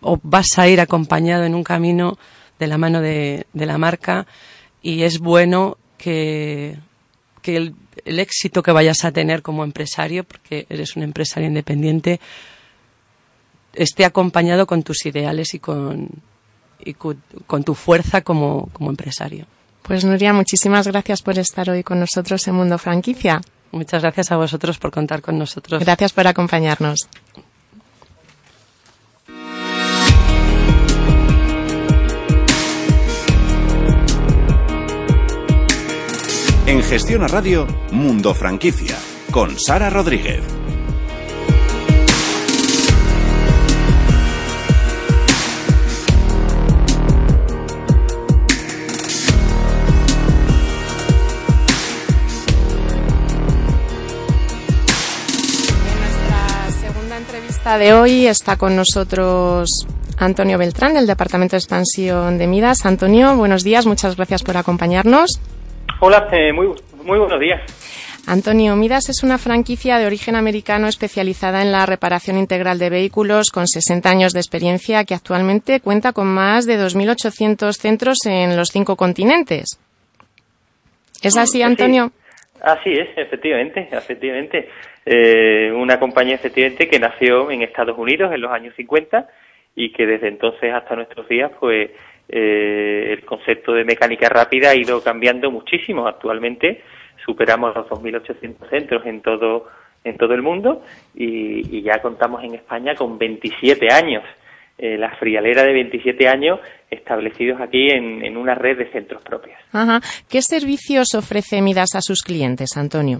o 0.00 0.18
vas 0.22 0.58
a 0.58 0.68
ir 0.68 0.80
acompañado 0.80 1.44
en 1.44 1.54
un 1.54 1.64
camino 1.64 2.18
de 2.58 2.66
la 2.66 2.78
mano 2.78 3.00
de, 3.00 3.46
la 3.52 3.78
marca 3.78 4.26
y 4.82 5.02
es 5.02 5.18
bueno 5.18 5.76
que, 5.96 6.78
el, 7.44 7.74
éxito 8.04 8.62
que 8.62 8.72
vayas 8.72 9.04
a 9.04 9.12
tener 9.12 9.42
como 9.42 9.64
empresario, 9.64 10.24
porque 10.24 10.66
eres 10.68 10.96
un 10.96 11.02
empresario 11.02 11.48
independiente, 11.48 12.20
esté 13.74 14.04
acompañado 14.04 14.66
con 14.66 14.82
tus 14.82 15.06
ideales 15.06 15.54
y 15.54 15.58
con, 15.58 16.08
y 16.78 16.94
con, 16.94 17.64
tu 17.64 17.74
fuerza 17.74 18.20
como, 18.20 18.68
como 18.72 18.90
empresario. 18.90 19.46
Pues 19.82 20.04
Nuria, 20.04 20.32
muchísimas 20.32 20.86
gracias 20.86 21.22
por 21.22 21.38
estar 21.38 21.70
hoy 21.70 21.82
con 21.82 21.98
nosotros 21.98 22.46
en 22.46 22.54
Mundo 22.54 22.76
Franquicia. 22.78 23.40
Muchas 23.70 24.02
gracias 24.02 24.30
a 24.32 24.36
vosotros 24.36 24.78
por 24.78 24.90
contar 24.90 25.22
con 25.22 25.38
nosotros. 25.38 25.82
Gracias 25.82 26.12
por 26.12 26.26
acompañarnos. 26.26 27.08
En 36.68 36.82
Gestión 36.82 37.22
a 37.22 37.28
Radio, 37.28 37.66
Mundo 37.92 38.34
Franquicia, 38.34 38.94
con 39.30 39.58
Sara 39.58 39.88
Rodríguez. 39.88 40.42
de 57.78 57.92
hoy 57.94 58.26
está 58.26 58.56
con 58.56 58.76
nosotros 58.76 59.86
Antonio 60.18 60.58
Beltrán, 60.58 60.92
del 60.92 61.06
Departamento 61.06 61.52
de 61.52 61.60
Expansión 61.60 62.36
de 62.36 62.46
Midas. 62.46 62.84
Antonio, 62.84 63.36
buenos 63.36 63.64
días, 63.64 63.86
muchas 63.86 64.16
gracias 64.16 64.42
por 64.42 64.58
acompañarnos. 64.58 65.40
Hola, 66.00 66.28
eh, 66.32 66.52
muy, 66.52 66.68
muy 67.02 67.18
buenos 67.18 67.40
días. 67.40 67.60
Antonio, 68.26 68.76
Midas 68.76 69.08
es 69.08 69.22
una 69.24 69.38
franquicia 69.38 69.98
de 69.98 70.06
origen 70.06 70.36
americano 70.36 70.86
especializada 70.86 71.62
en 71.62 71.72
la 71.72 71.86
reparación 71.86 72.36
integral 72.38 72.78
de 72.78 72.90
vehículos 72.90 73.50
con 73.50 73.66
60 73.66 74.08
años 74.08 74.32
de 74.32 74.40
experiencia 74.40 75.04
que 75.04 75.14
actualmente 75.14 75.80
cuenta 75.80 76.12
con 76.12 76.26
más 76.26 76.66
de 76.66 76.78
2.800 76.78 77.72
centros 77.72 78.18
en 78.26 78.56
los 78.56 78.68
cinco 78.68 78.96
continentes. 78.96 79.80
¿Es 81.22 81.36
así, 81.36 81.62
Antonio? 81.62 82.12
Así 82.60 82.92
es, 82.92 83.08
efectivamente, 83.16 83.88
efectivamente. 83.90 84.68
eh, 85.06 85.72
una 85.72 85.98
compañía 85.98 86.34
efectivamente 86.34 86.86
que 86.86 86.98
nació 86.98 87.50
en 87.50 87.62
Estados 87.62 87.96
Unidos 87.96 88.30
en 88.32 88.42
los 88.42 88.52
años 88.52 88.74
50 88.76 89.26
y 89.74 89.90
que 89.92 90.06
desde 90.06 90.28
entonces 90.28 90.72
hasta 90.72 90.94
nuestros 90.96 91.26
días, 91.28 91.50
pues 91.58 91.90
eh, 92.28 93.12
el 93.12 93.24
concepto 93.24 93.72
de 93.72 93.84
mecánica 93.84 94.28
rápida 94.28 94.70
ha 94.70 94.76
ido 94.76 95.02
cambiando 95.02 95.50
muchísimo. 95.50 96.06
Actualmente 96.06 96.82
superamos 97.24 97.74
los 97.74 97.86
2.800 97.88 98.68
centros 98.68 99.06
en 99.06 99.22
todo 99.22 99.66
en 100.04 100.16
todo 100.16 100.34
el 100.34 100.42
mundo 100.42 100.82
y, 101.14 101.82
ya 101.82 102.00
contamos 102.00 102.42
en 102.44 102.54
España 102.54 102.94
con 102.94 103.18
27 103.18 103.92
años. 103.92 104.24
Eh, 104.78 104.96
la 104.96 105.10
frialera 105.16 105.64
de 105.64 105.72
27 105.72 106.28
años 106.28 106.60
establecidos 106.88 107.60
aquí 107.60 107.88
en, 107.90 108.36
una 108.36 108.54
red 108.54 108.78
de 108.78 108.88
centros 108.92 109.20
propios. 109.22 109.58
¿Qué 110.30 110.40
servicios 110.40 111.14
ofrece 111.16 111.60
Midas 111.60 111.96
a 111.96 112.00
sus 112.00 112.22
clientes, 112.22 112.76
Antonio? 112.76 113.18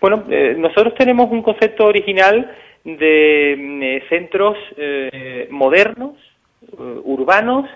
Bueno, 0.00 0.24
eh, 0.28 0.54
nosotros 0.58 0.94
tenemos 0.98 1.30
un 1.30 1.42
concepto 1.42 1.86
original 1.86 2.54
de 2.84 3.56
mm, 3.58 3.82
eh, 3.82 4.02
centros 4.10 4.58
modernos, 5.48 6.16
urbanos 6.76 7.68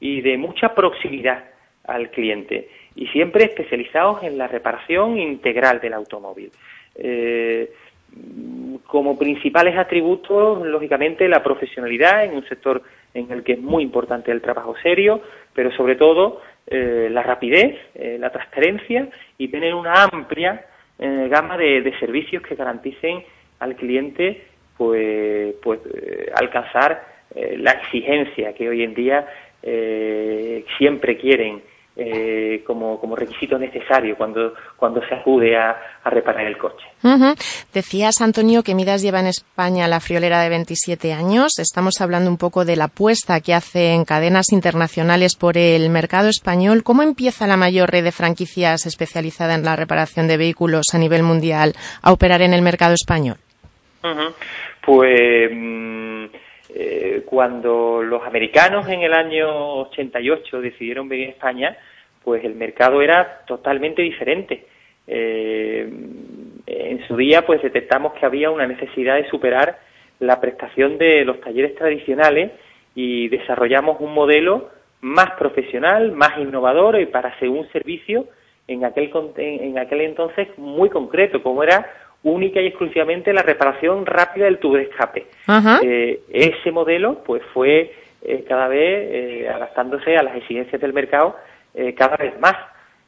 y 0.00 0.20
de 0.20 0.36
mucha 0.36 0.74
proximidad 0.74 1.44
al 1.84 2.10
cliente 2.10 2.68
y 2.94 3.06
siempre 3.08 3.44
especializados 3.44 4.22
en 4.22 4.38
la 4.38 4.48
reparación 4.48 5.18
integral 5.18 5.80
del 5.80 5.94
automóvil. 5.94 6.50
Eh, 6.94 7.70
como 8.86 9.18
principales 9.18 9.76
atributos, 9.76 10.66
lógicamente, 10.66 11.28
la 11.28 11.42
profesionalidad 11.42 12.24
en 12.24 12.34
un 12.34 12.48
sector 12.48 12.82
en 13.14 13.30
el 13.30 13.44
que 13.44 13.52
es 13.52 13.60
muy 13.60 13.82
importante 13.82 14.32
el 14.32 14.40
trabajo 14.40 14.74
serio, 14.82 15.20
pero 15.54 15.70
sobre 15.72 15.96
todo 15.96 16.40
eh, 16.66 17.08
la 17.10 17.22
rapidez, 17.22 17.78
eh, 17.94 18.16
la 18.18 18.30
transparencia 18.30 19.08
y 19.36 19.48
tener 19.48 19.74
una 19.74 20.04
amplia 20.04 20.64
gama 20.98 21.56
de, 21.56 21.94
servicios 22.00 22.42
que 22.42 22.56
garanticen 22.56 23.22
al 23.60 23.76
cliente 23.76 24.46
pues, 24.76 25.54
pues 25.62 25.78
alcanzar 26.34 27.04
la 27.34 27.72
exigencia 27.72 28.52
que 28.54 28.68
hoy 28.68 28.82
en 28.82 28.94
día 28.94 29.26
siempre 30.78 31.16
quieren 31.18 31.62
eh, 32.00 32.62
como, 32.64 33.00
como, 33.00 33.16
requisito 33.16 33.58
necesario 33.58 34.16
cuando, 34.16 34.54
cuando 34.76 35.04
se 35.08 35.16
acude 35.16 35.56
a, 35.56 35.76
reparar 36.04 36.46
el 36.46 36.56
coche. 36.56 36.86
Decías, 37.74 38.20
Antonio, 38.20 38.62
que 38.62 38.76
Midas 38.76 39.02
lleva 39.02 39.18
en 39.18 39.26
España 39.26 39.88
la 39.88 39.98
friolera 39.98 40.40
de 40.40 40.48
27 40.48 41.12
años. 41.12 41.58
Estamos 41.58 42.00
hablando 42.00 42.30
un 42.30 42.36
poco 42.36 42.64
de 42.64 42.76
la 42.76 42.84
apuesta 42.84 43.40
que 43.40 43.52
hace 43.52 43.94
en 43.94 44.04
cadenas 44.04 44.52
internacionales 44.52 45.34
por 45.34 45.58
el 45.58 45.90
mercado 45.90 46.28
español. 46.28 46.84
¿Cómo 46.84 47.02
empieza 47.02 47.48
la 47.48 47.56
mayor 47.56 47.90
red 47.90 48.04
de 48.04 48.12
franquicias 48.12 48.86
especializada 48.86 49.56
en 49.56 49.64
la 49.64 49.74
reparación 49.74 50.28
de 50.28 50.36
vehículos 50.36 50.86
a 50.94 50.98
nivel 50.98 51.24
mundial 51.24 51.74
a 52.00 52.12
operar 52.12 52.42
en 52.42 52.54
el 52.54 52.62
mercado 52.62 52.94
español? 52.94 53.38
Pues 54.86 55.50
mm, 55.52 56.26
eh, 56.74 57.22
cuando 57.24 58.02
los 58.02 58.22
americanos 58.24 58.88
en 58.88 59.02
el 59.02 59.14
año 59.14 59.80
88 59.80 60.60
decidieron 60.60 61.08
venir 61.08 61.28
a 61.28 61.32
España, 61.32 61.76
pues 62.22 62.44
el 62.44 62.54
mercado 62.54 63.00
era 63.00 63.42
totalmente 63.46 64.02
diferente. 64.02 64.66
Eh, 65.06 65.88
en 66.66 67.06
su 67.06 67.16
día, 67.16 67.46
pues 67.46 67.62
detectamos 67.62 68.12
que 68.14 68.26
había 68.26 68.50
una 68.50 68.66
necesidad 68.66 69.16
de 69.16 69.28
superar 69.28 69.78
la 70.20 70.40
prestación 70.40 70.98
de 70.98 71.24
los 71.24 71.40
talleres 71.40 71.74
tradicionales 71.74 72.52
y 72.94 73.28
desarrollamos 73.28 74.00
un 74.00 74.12
modelo 74.12 74.70
más 75.00 75.30
profesional, 75.38 76.12
más 76.12 76.36
innovador 76.38 77.00
y 77.00 77.06
para 77.06 77.30
hacer 77.30 77.48
un 77.48 77.66
servicio 77.70 78.26
en 78.66 78.84
aquel, 78.84 79.10
en 79.36 79.78
aquel 79.78 80.02
entonces 80.02 80.48
muy 80.58 80.90
concreto, 80.90 81.42
como 81.42 81.62
era 81.62 81.90
única 82.22 82.60
y 82.60 82.66
exclusivamente 82.66 83.32
la 83.32 83.42
reparación 83.42 84.04
rápida 84.04 84.46
del 84.46 84.58
tubo 84.58 84.76
de 84.76 84.84
escape. 84.84 85.26
Eh, 85.82 86.20
ese 86.30 86.70
modelo 86.72 87.22
pues 87.24 87.42
fue 87.54 87.92
eh, 88.22 88.44
cada 88.48 88.68
vez 88.68 88.80
eh, 88.82 89.48
adaptándose 89.48 90.16
a 90.16 90.22
las 90.22 90.36
exigencias 90.36 90.80
del 90.80 90.92
mercado 90.92 91.36
cada 91.96 92.16
vez 92.16 92.36
más. 92.40 92.56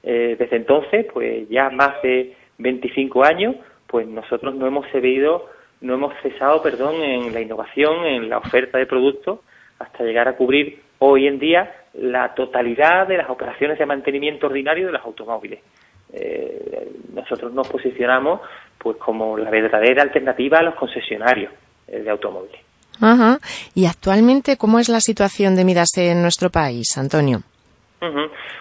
desde 0.00 0.54
entonces, 0.54 1.04
pues 1.12 1.48
ya 1.48 1.70
más 1.70 2.00
de 2.02 2.36
25 2.58 3.24
años, 3.24 3.56
pues 3.88 4.06
nosotros 4.06 4.54
no 4.54 4.64
hemos 4.68 4.86
cedido, 4.92 5.48
no 5.80 5.94
hemos 5.94 6.14
cesado, 6.22 6.62
perdón, 6.62 7.02
en 7.02 7.34
la 7.34 7.40
innovación, 7.40 8.06
en 8.06 8.28
la 8.28 8.38
oferta 8.38 8.78
de 8.78 8.86
productos, 8.86 9.40
hasta 9.80 10.04
llegar 10.04 10.28
a 10.28 10.36
cubrir 10.36 10.78
hoy 11.00 11.26
en 11.26 11.40
día 11.40 11.74
la 11.94 12.32
totalidad 12.34 13.08
de 13.08 13.16
las 13.16 13.28
operaciones 13.28 13.76
de 13.76 13.86
mantenimiento 13.86 14.46
ordinario 14.46 14.86
de 14.86 14.92
los 14.92 15.04
automóviles. 15.04 15.58
nosotros 17.12 17.52
nos 17.52 17.66
posicionamos 17.66 18.40
pues 18.82 18.96
como 18.96 19.36
la 19.36 19.50
verdadera 19.50 20.02
alternativa 20.02 20.58
a 20.58 20.62
los 20.62 20.74
concesionarios 20.74 21.52
eh, 21.86 22.00
de 22.00 22.10
automóviles. 22.10 22.60
Ajá. 23.00 23.38
¿Y 23.74 23.86
actualmente 23.86 24.56
cómo 24.56 24.78
es 24.78 24.88
la 24.88 25.00
situación 25.00 25.56
de 25.56 25.64
Midas 25.64 25.96
en 25.96 26.22
nuestro 26.22 26.50
país, 26.50 26.96
Antonio? 26.98 27.42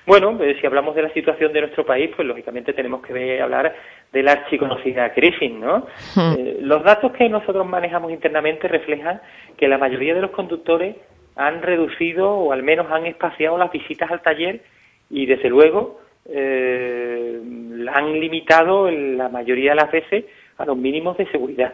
Bueno, 0.05 0.37
eh, 0.43 0.57
si 0.59 0.67
hablamos 0.67 0.95
de 0.95 1.03
la 1.03 1.13
situación 1.13 1.53
de 1.53 1.61
nuestro 1.61 1.85
país, 1.85 2.11
pues 2.13 2.27
lógicamente 2.27 2.73
tenemos 2.73 3.01
que 3.01 3.41
hablar 3.41 3.73
de 4.11 4.23
la 4.23 4.33
archiconocida 4.33 5.13
crisis, 5.13 5.51
¿no? 5.53 5.87
Eh, 6.17 6.57
los 6.61 6.83
datos 6.83 7.13
que 7.13 7.29
nosotros 7.29 7.65
manejamos 7.65 8.11
internamente 8.11 8.67
reflejan 8.67 9.21
que 9.55 9.67
la 9.67 9.77
mayoría 9.77 10.13
de 10.13 10.21
los 10.21 10.31
conductores 10.31 10.97
han 11.35 11.61
reducido 11.61 12.31
o 12.31 12.51
al 12.51 12.63
menos 12.63 12.91
han 12.91 13.05
espaciado 13.05 13.57
las 13.57 13.71
visitas 13.71 14.11
al 14.11 14.21
taller 14.21 14.61
y 15.09 15.25
desde 15.25 15.47
luego 15.49 16.01
eh, 16.25 17.39
la 17.43 17.93
han 17.93 18.19
limitado 18.19 18.89
la 18.89 19.29
mayoría 19.29 19.71
de 19.71 19.75
las 19.77 19.91
veces 19.91 20.25
a 20.57 20.65
los 20.65 20.77
mínimos 20.77 21.17
de 21.17 21.25
seguridad. 21.31 21.73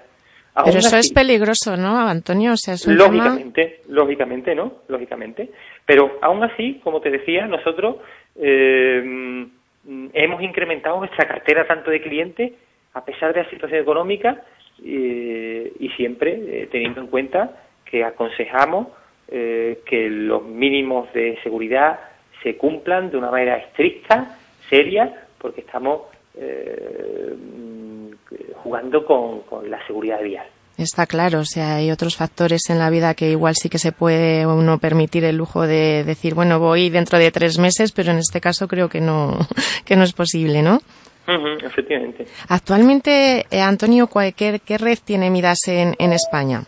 Pero 0.64 0.78
eso 0.78 0.98
es 0.98 1.12
peligroso, 1.12 1.76
¿no, 1.76 2.08
Antonio? 2.08 2.54
O 2.54 2.58
sea, 2.58 2.76
lógicamente, 2.88 3.82
lógicamente, 3.90 4.56
¿no? 4.56 4.72
Lógicamente. 4.88 5.50
Pero 5.86 6.18
aún 6.22 6.44
así, 6.44 6.80
como 6.82 7.02
te 7.02 7.12
decía, 7.12 7.46
nosotros 7.46 7.98
eh, 8.40 9.48
hemos 10.14 10.42
incrementado 10.42 11.00
nuestra 11.00 11.28
cartera 11.28 11.68
tanto 11.68 11.92
de 11.92 12.02
clientes, 12.02 12.54
a 12.94 13.04
pesar 13.04 13.34
de 13.34 13.44
la 13.44 13.50
situación 13.50 13.82
económica, 13.82 14.44
eh, 14.84 15.74
y 15.78 15.90
siempre 15.90 16.34
eh, 16.34 16.70
teniendo 16.72 17.02
en 17.02 17.08
cuenta 17.08 17.52
que 17.84 18.04
aconsejamos 18.04 18.88
que 19.28 20.08
los 20.08 20.44
mínimos 20.44 21.12
de 21.12 21.40
seguridad 21.42 22.00
se 22.46 22.58
cumplan 22.58 23.10
de 23.10 23.18
una 23.18 23.32
manera 23.32 23.58
estricta, 23.58 24.38
seria, 24.70 25.12
porque 25.40 25.62
estamos 25.62 26.02
eh, 26.36 27.34
jugando 28.58 29.04
con, 29.04 29.42
la 29.68 29.84
seguridad 29.88 30.22
vial. 30.22 30.46
Está 30.78 31.08
claro, 31.08 31.40
o 31.40 31.46
sea, 31.46 31.78
hay 31.78 31.90
otros 31.90 32.16
factores 32.16 32.70
en 32.70 32.78
la 32.78 32.92
vida 32.92 33.16
que 33.16 33.32
igual 33.32 33.56
sí 33.56 33.68
que 33.68 33.80
se 33.80 33.92
puede 33.92 34.46
uno 34.46 34.78
permitir 34.78 35.24
el 35.24 35.38
lujo 35.38 35.66
de 35.66 36.04
decir, 36.04 36.36
bueno, 36.36 36.60
voy 36.60 36.92
dentro 36.92 37.18
de 37.18 37.32
tres 37.32 37.58
meses, 37.58 37.92
pero 37.92 38.12
en 38.12 38.20
este 38.20 38.40
caso 38.40 38.68
creo 38.68 38.90
que 38.90 39.02
no, 39.02 39.40
que 39.86 39.96
no 39.96 40.04
es 40.04 40.14
posible, 40.14 40.62
¿no? 40.62 40.80
efectivamente. 41.28 42.28
Actualmente, 42.50 43.48
eh, 43.50 43.60
Antonio, 43.60 44.08
¿qué, 44.36 44.62
¿qué, 44.64 44.78
red 44.78 45.00
tiene 45.04 45.32
Midas 45.32 45.58
en, 45.68 45.96
en 45.98 46.14
España? 46.14 46.62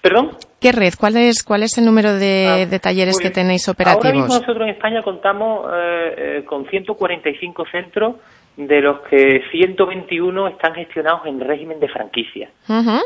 ¿Perdón? 0.00 0.36
¿Qué 0.62 0.70
red? 0.70 0.92
¿Cuál 0.96 1.16
es, 1.16 1.42
cuál 1.42 1.64
es 1.64 1.76
el 1.76 1.84
número 1.84 2.14
de, 2.14 2.68
ah, 2.72 2.78
talleres 2.78 3.18
que 3.18 3.30
pues, 3.30 3.34
tenéis 3.34 3.68
operativos? 3.68 4.04
Ahora 4.06 4.16
mismo 4.16 4.38
nosotros 4.38 4.62
en 4.62 4.68
España 4.68 5.02
contamos 5.02 5.68
eh, 5.74 6.14
eh, 6.16 6.44
con 6.44 6.68
145 6.68 7.64
centros, 7.72 8.14
de 8.56 8.80
los 8.80 9.00
que 9.00 9.42
121 9.50 10.46
están 10.48 10.74
gestionados 10.74 11.26
en 11.26 11.40
régimen 11.40 11.80
de 11.80 11.88
franquicia. 11.88 12.50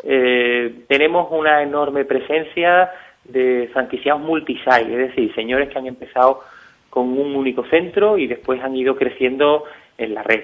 Eh, 0.04 0.82
tenemos 0.86 1.28
una 1.30 1.62
enorme 1.62 2.04
presencia 2.04 2.90
de 3.24 3.70
franquiciados 3.72 4.20
multisite, 4.20 4.82
es 4.82 5.08
decir, 5.08 5.34
señores 5.34 5.70
que 5.70 5.78
han 5.78 5.86
empezado 5.86 6.42
con 6.90 7.08
un 7.08 7.36
único 7.36 7.64
centro 7.70 8.18
y 8.18 8.26
después 8.26 8.60
han 8.62 8.76
ido 8.76 8.96
creciendo 8.96 9.64
en 9.96 10.14
la 10.14 10.22
red. 10.22 10.42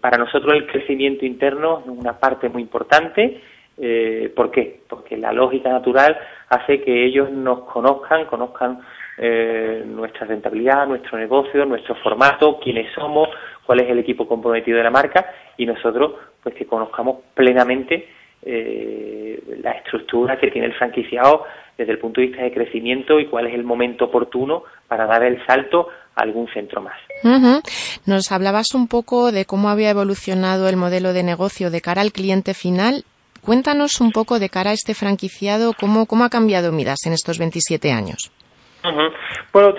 para 0.00 0.18
nosotros 0.18 0.52
el 0.54 0.66
crecimiento 0.66 1.24
interno 1.24 1.80
es 1.80 1.86
una 1.86 2.18
parte 2.18 2.48
muy 2.48 2.62
importante 2.62 3.40
eh, 3.76 4.32
¿Por 4.34 4.50
qué? 4.50 4.80
Porque 4.88 5.16
la 5.16 5.32
lógica 5.32 5.68
natural 5.68 6.16
hace 6.48 6.80
que 6.82 7.06
ellos 7.06 7.30
nos 7.30 7.60
conozcan, 7.60 8.26
conozcan 8.26 8.80
eh, 9.18 9.82
nuestra 9.86 10.26
rentabilidad, 10.26 10.86
nuestro 10.86 11.18
negocio, 11.18 11.64
nuestro 11.64 11.94
formato, 11.96 12.58
quiénes 12.60 12.92
somos, 12.94 13.28
cuál 13.66 13.80
es 13.80 13.90
el 13.90 13.98
equipo 13.98 14.28
comprometido 14.28 14.78
de 14.78 14.84
la 14.84 14.90
marca 14.90 15.26
y 15.56 15.66
nosotros 15.66 16.14
pues 16.42 16.54
que 16.54 16.66
conozcamos 16.66 17.18
plenamente 17.34 18.08
eh, 18.42 19.42
la 19.62 19.72
estructura 19.72 20.38
que 20.38 20.50
tiene 20.50 20.68
el 20.68 20.74
franquiciado 20.74 21.44
desde 21.76 21.92
el 21.92 21.98
punto 21.98 22.20
de 22.20 22.28
vista 22.28 22.42
de 22.42 22.52
crecimiento 22.52 23.18
y 23.18 23.26
cuál 23.26 23.46
es 23.46 23.54
el 23.54 23.64
momento 23.64 24.04
oportuno 24.04 24.64
para 24.86 25.06
dar 25.06 25.24
el 25.24 25.44
salto 25.46 25.88
a 26.14 26.22
algún 26.22 26.46
centro 26.48 26.80
más. 26.80 26.94
Nos 28.06 28.30
hablabas 28.30 28.74
un 28.74 28.86
poco 28.86 29.32
de 29.32 29.46
cómo 29.46 29.70
había 29.70 29.90
evolucionado 29.90 30.68
el 30.68 30.76
modelo 30.76 31.12
de 31.12 31.22
negocio 31.22 31.70
de 31.70 31.80
cara 31.80 32.02
al 32.02 32.12
cliente 32.12 32.54
final 32.54 33.04
Cuéntanos 33.44 34.00
un 34.00 34.10
poco 34.10 34.38
de 34.38 34.48
cara 34.48 34.70
a 34.70 34.72
este 34.72 34.94
franquiciado, 34.94 35.72
cómo, 35.78 36.06
cómo 36.06 36.24
ha 36.24 36.30
cambiado 36.30 36.72
Midas 36.72 37.04
en 37.06 37.12
estos 37.12 37.38
27 37.38 37.92
años. 37.92 38.32
Bueno, 39.52 39.74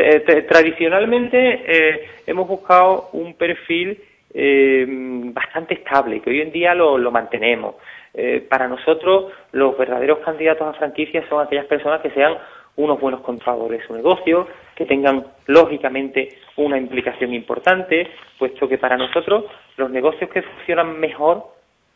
tradicionalmente 0.48 1.38
eh, 1.38 2.10
hemos 2.28 2.48
buscado 2.48 3.10
un 3.14 3.34
perfil 3.34 4.00
eh, 4.34 4.86
bastante 4.88 5.76
estable, 5.76 6.22
que 6.22 6.30
hoy 6.30 6.42
en 6.42 6.52
día 6.52 6.76
lo, 6.76 7.00
mantenemos. 7.10 7.76
Eh, 8.14 8.46
para 8.48 8.68
nosotros, 8.68 9.32
los 9.52 9.78
verdaderos 9.78 10.20
candidatos 10.20 10.68
a 10.68 10.78
franquicias 10.78 11.28
son 11.28 11.42
aquellas 11.42 11.66
personas 11.66 12.02
que 12.02 12.12
sean 12.12 12.38
unos 12.76 13.00
buenos 13.00 13.22
contadores 13.22 13.80
de 13.80 13.88
su 13.88 13.94
negocio, 13.94 14.48
que 14.76 14.86
tengan 14.86 15.26
lógicamente 15.48 16.30
una 16.58 16.78
implicación 16.78 17.34
importante, 17.34 18.10
puesto 18.38 18.68
que 18.68 18.78
para 18.78 18.98
nosotros 18.98 19.46
los 19.78 19.90
negocios 19.90 20.30
que 20.30 20.42
funcionan 20.42 21.00
mejor 21.00 21.46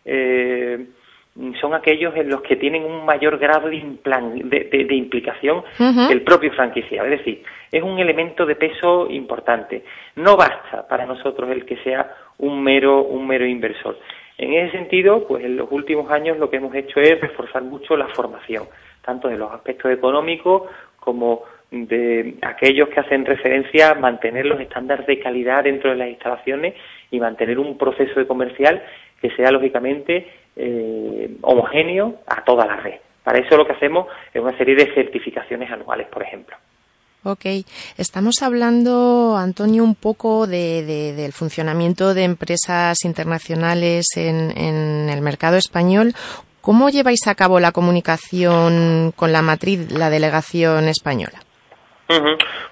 eh, 0.06 0.86
son 1.62 1.74
aquellos 1.74 2.16
en 2.16 2.30
los 2.30 2.42
que 2.42 2.56
tienen 2.56 2.84
un 2.84 3.06
mayor 3.06 3.38
grado 3.38 3.70
de, 3.70 4.96
implicación 4.96 5.64
el 6.10 6.22
propio 6.24 6.52
franquiciado. 6.52 7.08
Es 7.08 7.20
decir, 7.20 7.44
es 7.72 7.82
un 7.82 8.00
elemento 8.00 8.46
de 8.46 8.56
peso 8.56 9.08
importante. 9.10 9.84
No 10.16 10.36
basta 10.36 10.88
para 10.88 11.06
nosotros 11.06 11.50
el 11.52 11.66
que 11.66 11.78
sea 11.78 12.14
un 12.40 12.62
mero, 12.62 13.04
un 13.04 13.28
mero 13.28 13.46
inversor. 13.46 13.98
En 14.38 14.54
ese 14.54 14.78
sentido, 14.78 15.28
pues 15.28 15.44
en 15.44 15.58
los 15.58 15.72
últimos 15.72 16.10
años 16.12 16.38
lo 16.38 16.50
que 16.50 16.58
hemos 16.58 16.74
hecho 16.74 17.00
es 17.00 17.20
reforzar 17.20 17.64
mucho 17.64 17.96
la 17.98 18.08
formación, 18.08 18.64
tanto 19.02 19.28
de 19.28 19.38
los 19.38 19.52
aspectos 19.52 19.92
económicos 19.92 20.64
como 21.00 21.44
de 21.72 22.36
aquellos 22.42 22.90
que 22.90 23.00
hacen 23.00 23.26
referencia 23.26 23.92
a 23.92 23.96
mantener 23.96 24.46
los 24.46 24.60
estándares 24.60 25.06
de 25.06 25.20
calidad 25.20 25.64
dentro 25.64 25.92
de 25.92 25.98
las 25.98 26.10
instalaciones 26.10 26.74
y 27.12 27.20
mantener 27.20 27.60
un 27.60 27.78
proceso 27.78 28.20
de 28.20 28.26
comercial 28.26 28.82
que 29.22 29.30
sea 29.32 29.52
lógicamente 29.52 30.28
eh, 30.62 31.38
homogéneo 31.42 32.20
a 32.28 32.44
toda 32.44 32.66
la 32.66 32.76
red. 32.76 33.00
Para 33.24 33.40
eso 33.40 33.56
lo 33.56 33.66
que 33.66 33.74
hacemos 33.74 34.08
es 34.34 34.42
una 34.42 34.58
serie 34.58 34.76
de 34.76 34.94
certificaciones 34.94 35.72
anuales, 35.72 36.08
por 36.08 36.22
ejemplo. 36.22 36.58
Ok, 37.24 37.46
estamos 37.98 38.42
hablando, 38.42 39.36
Antonio, 39.38 39.84
un 39.84 39.96
poco 39.96 40.48
de, 40.48 40.84
del 41.16 41.34
funcionamiento 41.34 42.14
de 42.14 42.24
empresas 42.24 43.04
internacionales 43.04 44.08
en, 44.16 44.58
en, 44.58 45.10
el 45.10 45.22
mercado 45.22 45.58
español. 45.58 46.14
¿Cómo 46.62 46.90
lleváis 46.90 47.28
a 47.28 47.36
cabo 47.36 47.60
la 47.60 47.72
comunicación 47.72 49.12
con 49.16 49.32
la 49.32 49.42
matriz, 49.42 49.92
la 49.92 50.10
delegación 50.10 50.88
española? 50.88 51.40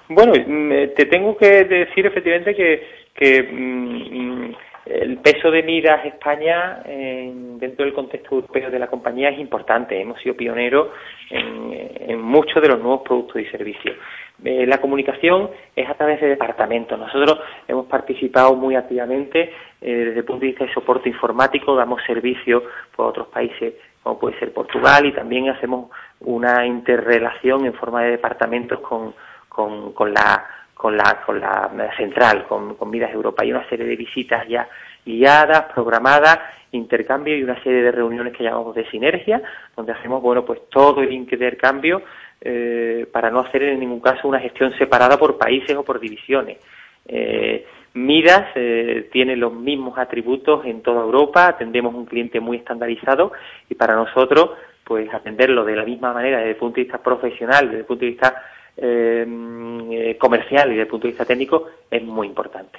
Bueno, 0.08 0.32
mm, 0.34 0.94
te 0.96 1.06
tengo 1.06 1.36
que 1.36 1.64
decir 1.64 2.06
efectivamente 2.06 2.54
que, 2.54 2.82
que 3.14 3.42
mm, 3.42 4.54
el 4.88 5.18
peso 5.18 5.50
de 5.50 5.62
Miras 5.62 6.04
España 6.04 6.82
dentro 6.84 7.84
del 7.84 7.94
contexto 7.94 8.36
europeo 8.36 8.70
de 8.70 8.78
la 8.78 8.86
compañía 8.86 9.30
es 9.30 9.38
importante. 9.38 10.00
Hemos 10.00 10.20
sido 10.20 10.36
pioneros 10.36 10.88
en, 11.30 12.20
muchos 12.20 12.62
de 12.62 12.68
los 12.68 12.78
nuevos 12.78 13.02
productos 13.02 13.42
y 13.42 13.46
servicios. 13.46 13.96
Eh, 14.44 14.66
la 14.66 14.78
comunicación 14.78 15.50
es 15.74 15.88
a 15.88 15.94
través 15.94 16.20
de 16.20 16.28
departamentos. 16.28 16.98
Nosotros 16.98 17.40
hemos 17.66 17.86
participado 17.86 18.54
muy 18.54 18.76
activamente 18.76 19.52
eh, 19.80 19.94
desde 19.94 20.20
el 20.20 20.24
punto 20.24 20.40
de 20.40 20.48
vista 20.48 20.64
de 20.64 20.72
soporte 20.72 21.08
informático, 21.08 21.74
damos 21.74 22.00
servicio 22.06 22.62
por 22.94 23.06
otros 23.06 23.28
países 23.28 23.74
como 24.02 24.18
puede 24.18 24.38
ser 24.38 24.52
Portugal 24.52 25.04
y 25.04 25.12
también 25.12 25.50
hacemos 25.50 25.90
una 26.20 26.64
interrelación 26.64 27.66
en 27.66 27.74
forma 27.74 28.04
de 28.04 28.12
departamentos 28.12 28.80
con, 28.80 29.12
con 29.48 30.14
la 30.14 30.46
con 30.78 30.96
la, 30.96 31.22
con 31.26 31.40
la 31.40 31.90
central, 31.96 32.46
con, 32.46 32.76
con 32.76 32.88
Miras 32.88 33.12
Europa. 33.12 33.42
Hay 33.42 33.50
una 33.50 33.68
serie 33.68 33.84
de 33.84 33.96
visitas 33.96 34.46
ya 34.48 34.68
guiadas, 35.04 35.72
programadas, 35.74 36.38
intercambio 36.72 37.36
y 37.36 37.42
una 37.42 37.60
serie 37.62 37.82
de 37.82 37.90
reuniones 37.90 38.32
que 38.32 38.44
llamamos 38.44 38.74
de 38.76 38.88
sinergia, 38.88 39.42
donde 39.76 39.92
hacemos, 39.92 40.22
bueno, 40.22 40.44
pues 40.44 40.60
todo 40.70 41.02
el 41.02 41.12
intercambio 41.12 42.02
eh, 42.40 43.06
para 43.10 43.28
no 43.28 43.40
hacer 43.40 43.64
en 43.64 43.80
ningún 43.80 44.00
caso 44.00 44.28
una 44.28 44.38
gestión 44.38 44.72
separada 44.78 45.18
por 45.18 45.36
países 45.36 45.74
o 45.76 45.82
por 45.82 45.98
divisiones. 45.98 46.58
Eh, 47.06 47.66
Midas 47.94 48.50
eh, 48.54 49.08
tiene 49.10 49.34
los 49.34 49.52
mismos 49.52 49.98
atributos 49.98 50.64
en 50.64 50.82
toda 50.82 51.02
Europa, 51.02 51.48
atendemos 51.48 51.92
un 51.92 52.06
cliente 52.06 52.38
muy 52.38 52.58
estandarizado 52.58 53.32
y 53.68 53.74
para 53.74 53.96
nosotros, 53.96 54.50
pues 54.84 55.12
atenderlo 55.12 55.64
de 55.64 55.74
la 55.74 55.84
misma 55.84 56.12
manera 56.12 56.38
desde 56.38 56.50
el 56.50 56.56
punto 56.56 56.76
de 56.76 56.82
vista 56.82 57.02
profesional, 57.02 57.66
desde 57.66 57.80
el 57.80 57.86
punto 57.86 58.04
de 58.04 58.10
vista 58.10 58.42
eh, 58.80 60.16
comercial 60.20 60.68
y 60.68 60.70
desde 60.70 60.82
el 60.82 60.88
punto 60.88 61.06
de 61.06 61.12
vista 61.12 61.24
técnico 61.24 61.66
es 61.90 62.02
muy 62.02 62.26
importante. 62.26 62.78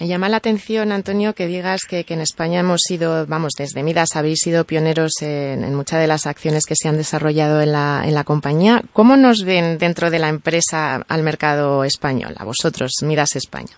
Me 0.00 0.08
llama 0.08 0.28
la 0.28 0.38
atención, 0.38 0.90
Antonio, 0.90 1.34
que 1.34 1.46
digas 1.46 1.82
que, 1.84 2.04
en 2.08 2.20
España 2.20 2.60
hemos 2.60 2.80
sido, 2.80 3.26
vamos, 3.26 3.52
desde 3.58 3.82
Midas 3.82 4.16
habéis 4.16 4.40
sido 4.40 4.64
pioneros 4.64 5.12
en, 5.20 5.74
muchas 5.74 6.00
de 6.00 6.06
las 6.06 6.26
acciones 6.26 6.64
que 6.66 6.74
se 6.74 6.88
han 6.88 6.96
desarrollado 6.96 7.60
en 7.60 7.72
la, 7.72 8.02
en 8.04 8.14
la 8.14 8.24
compañía. 8.24 8.82
¿Cómo 8.92 9.16
nos 9.16 9.44
ven 9.44 9.78
dentro 9.78 10.10
de 10.10 10.18
la 10.18 10.28
empresa 10.28 11.02
al 11.06 11.22
mercado 11.22 11.84
español, 11.84 12.34
a 12.38 12.44
vosotros, 12.44 12.92
Midas 13.02 13.36
España? 13.36 13.76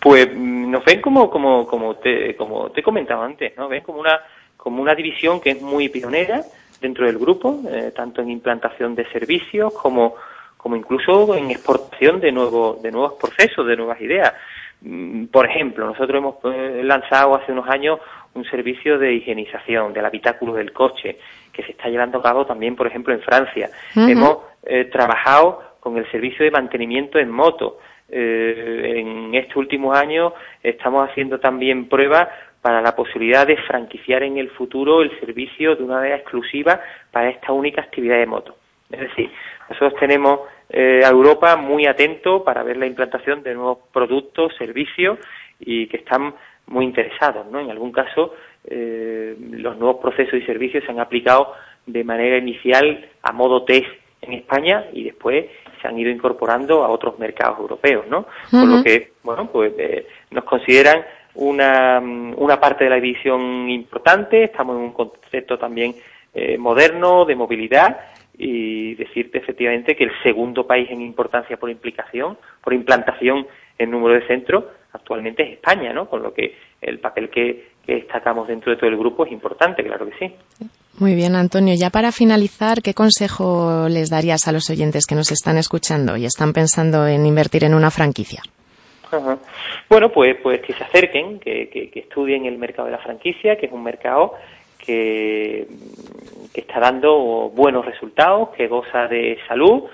Pues 0.00 0.28
mm, 0.34 0.70
nos 0.70 0.84
ven 0.84 1.00
como, 1.00 1.28
como, 1.28 1.66
como, 1.66 1.96
te, 1.96 2.36
como 2.36 2.70
te 2.70 2.80
he 2.80 2.84
comentado 2.84 3.22
antes, 3.22 3.56
¿no? 3.56 3.68
Ven 3.68 3.82
como 3.82 3.98
una, 3.98 4.20
como 4.56 4.80
una 4.80 4.94
división 4.94 5.40
que 5.40 5.50
es 5.50 5.60
muy 5.60 5.88
pionera, 5.88 6.42
dentro 6.80 7.06
del 7.06 7.18
grupo, 7.18 7.60
eh, 7.68 7.92
tanto 7.94 8.22
en 8.22 8.30
implantación 8.30 8.94
de 8.94 9.04
servicios 9.10 9.72
como, 9.74 10.14
como 10.56 10.76
incluso 10.76 11.34
en 11.34 11.50
exportación 11.50 12.20
de, 12.20 12.32
nuevos 12.32 12.80
de 12.82 12.90
nuevos 12.90 13.14
procesos, 13.14 13.66
de 13.66 13.76
nuevas 13.76 14.00
ideas. 14.00 14.34
Mm, 14.80 15.26
por 15.26 15.46
ejemplo, 15.46 15.86
nosotros 15.86 16.18
hemos 16.18 16.36
eh, 16.44 16.82
lanzado 16.84 17.34
hace 17.34 17.52
unos 17.52 17.68
años 17.68 17.98
un 18.34 18.44
servicio 18.44 18.98
de 18.98 19.14
higienización 19.14 19.92
del 19.92 20.06
habitáculo 20.06 20.54
del 20.54 20.72
coche, 20.72 21.18
que 21.52 21.62
se 21.64 21.72
está 21.72 21.88
llevando 21.88 22.18
a 22.18 22.22
cabo 22.22 22.46
también, 22.46 22.76
por 22.76 22.86
ejemplo, 22.86 23.12
en 23.12 23.20
Francia. 23.20 23.70
Hemos 23.96 24.38
eh, 24.64 24.84
trabajado 24.84 25.62
con 25.80 25.96
el 25.96 26.08
servicio 26.10 26.44
de 26.44 26.50
mantenimiento 26.50 27.18
en 27.18 27.30
moto. 27.30 27.78
en 28.10 29.34
estos 29.34 29.56
últimos 29.56 29.96
años 29.98 30.32
estamos 30.62 31.08
haciendo 31.08 31.40
también 31.40 31.88
pruebas 31.88 32.28
para 32.68 32.82
la 32.82 32.94
posibilidad 32.94 33.46
de 33.46 33.56
franquiciar 33.56 34.22
en 34.24 34.36
el 34.36 34.50
futuro 34.50 35.00
el 35.00 35.18
servicio 35.20 35.74
de 35.74 35.84
una 35.84 35.94
manera 35.94 36.16
exclusiva 36.16 36.78
para 37.10 37.30
esta 37.30 37.50
única 37.50 37.80
actividad 37.80 38.18
de 38.18 38.26
moto. 38.26 38.56
Es 38.90 39.00
decir, 39.00 39.30
nosotros 39.70 39.94
tenemos 39.98 40.40
eh, 40.68 41.00
a 41.02 41.08
Europa 41.08 41.56
muy 41.56 41.86
atento 41.86 42.44
para 42.44 42.62
ver 42.62 42.76
la 42.76 42.84
implantación 42.84 43.42
de 43.42 43.54
nuevos 43.54 43.78
productos, 43.90 44.52
servicios 44.58 45.18
y 45.58 45.86
que 45.86 45.96
están 45.96 46.34
muy 46.66 46.84
interesados. 46.84 47.46
¿no? 47.50 47.58
En 47.58 47.70
algún 47.70 47.90
caso, 47.90 48.34
eh, 48.66 49.34
los 49.38 49.78
nuevos 49.78 49.96
procesos 50.02 50.34
y 50.34 50.42
servicios 50.42 50.84
se 50.84 50.90
han 50.90 51.00
aplicado 51.00 51.54
de 51.86 52.04
manera 52.04 52.36
inicial 52.36 53.08
a 53.22 53.32
modo 53.32 53.64
test 53.64 53.88
en 54.20 54.34
España 54.34 54.84
y 54.92 55.04
después 55.04 55.46
se 55.80 55.88
han 55.88 55.98
ido 55.98 56.10
incorporando 56.10 56.84
a 56.84 56.90
otros 56.90 57.18
mercados 57.18 57.60
europeos, 57.60 58.06
¿no? 58.08 58.26
Por 58.50 58.68
lo 58.68 58.82
que, 58.82 59.12
bueno, 59.22 59.48
pues 59.50 59.72
eh, 59.78 60.06
nos 60.32 60.44
consideran 60.44 61.02
una, 61.38 62.00
una 62.00 62.60
parte 62.60 62.84
de 62.84 62.90
la 62.90 62.96
división 62.96 63.70
importante, 63.70 64.44
estamos 64.44 64.76
en 64.76 64.82
un 64.82 64.92
concepto 64.92 65.56
también 65.56 65.94
eh, 66.34 66.58
moderno 66.58 67.24
de 67.24 67.36
movilidad 67.36 67.96
y 68.36 68.94
decirte 68.96 69.38
efectivamente 69.38 69.94
que 69.94 70.04
el 70.04 70.12
segundo 70.22 70.66
país 70.66 70.88
en 70.90 71.00
importancia 71.00 71.56
por 71.56 71.70
implicación, 71.70 72.38
por 72.62 72.74
implantación 72.74 73.46
en 73.78 73.90
número 73.90 74.14
de 74.14 74.26
centros, 74.26 74.64
actualmente 74.92 75.44
es 75.44 75.52
España, 75.54 75.92
¿no? 75.92 76.08
Con 76.08 76.22
lo 76.22 76.34
que 76.34 76.56
el 76.80 76.98
papel 76.98 77.30
que, 77.30 77.68
que 77.86 77.94
destacamos 77.94 78.48
dentro 78.48 78.72
de 78.72 78.76
todo 78.78 78.90
el 78.90 78.96
grupo 78.96 79.24
es 79.24 79.30
importante, 79.30 79.84
claro 79.84 80.06
que 80.06 80.18
sí. 80.18 80.34
Muy 80.98 81.14
bien, 81.14 81.36
Antonio. 81.36 81.74
Ya 81.78 81.90
para 81.90 82.10
finalizar, 82.10 82.82
¿qué 82.82 82.94
consejo 82.94 83.86
les 83.88 84.10
darías 84.10 84.48
a 84.48 84.52
los 84.52 84.68
oyentes 84.70 85.06
que 85.06 85.14
nos 85.14 85.30
están 85.30 85.56
escuchando 85.56 86.16
y 86.16 86.24
están 86.24 86.52
pensando 86.52 87.06
en 87.06 87.24
invertir 87.26 87.62
en 87.62 87.74
una 87.74 87.92
franquicia? 87.92 88.42
Bueno, 89.88 90.10
pues, 90.10 90.36
pues 90.42 90.60
que 90.60 90.74
se 90.74 90.84
acerquen, 90.84 91.38
que, 91.40 91.90
estudien 91.94 92.44
el 92.44 92.58
mercado 92.58 92.86
de 92.86 92.92
la 92.92 92.98
franquicia, 92.98 93.56
que 93.56 93.66
es 93.66 93.72
un 93.72 93.82
mercado 93.82 94.34
que, 94.84 95.66
que 96.52 96.60
está 96.60 96.78
dando 96.78 97.50
buenos 97.50 97.86
resultados, 97.86 98.50
que 98.50 98.68
goza 98.68 99.08
de 99.08 99.38
salud 99.48 99.84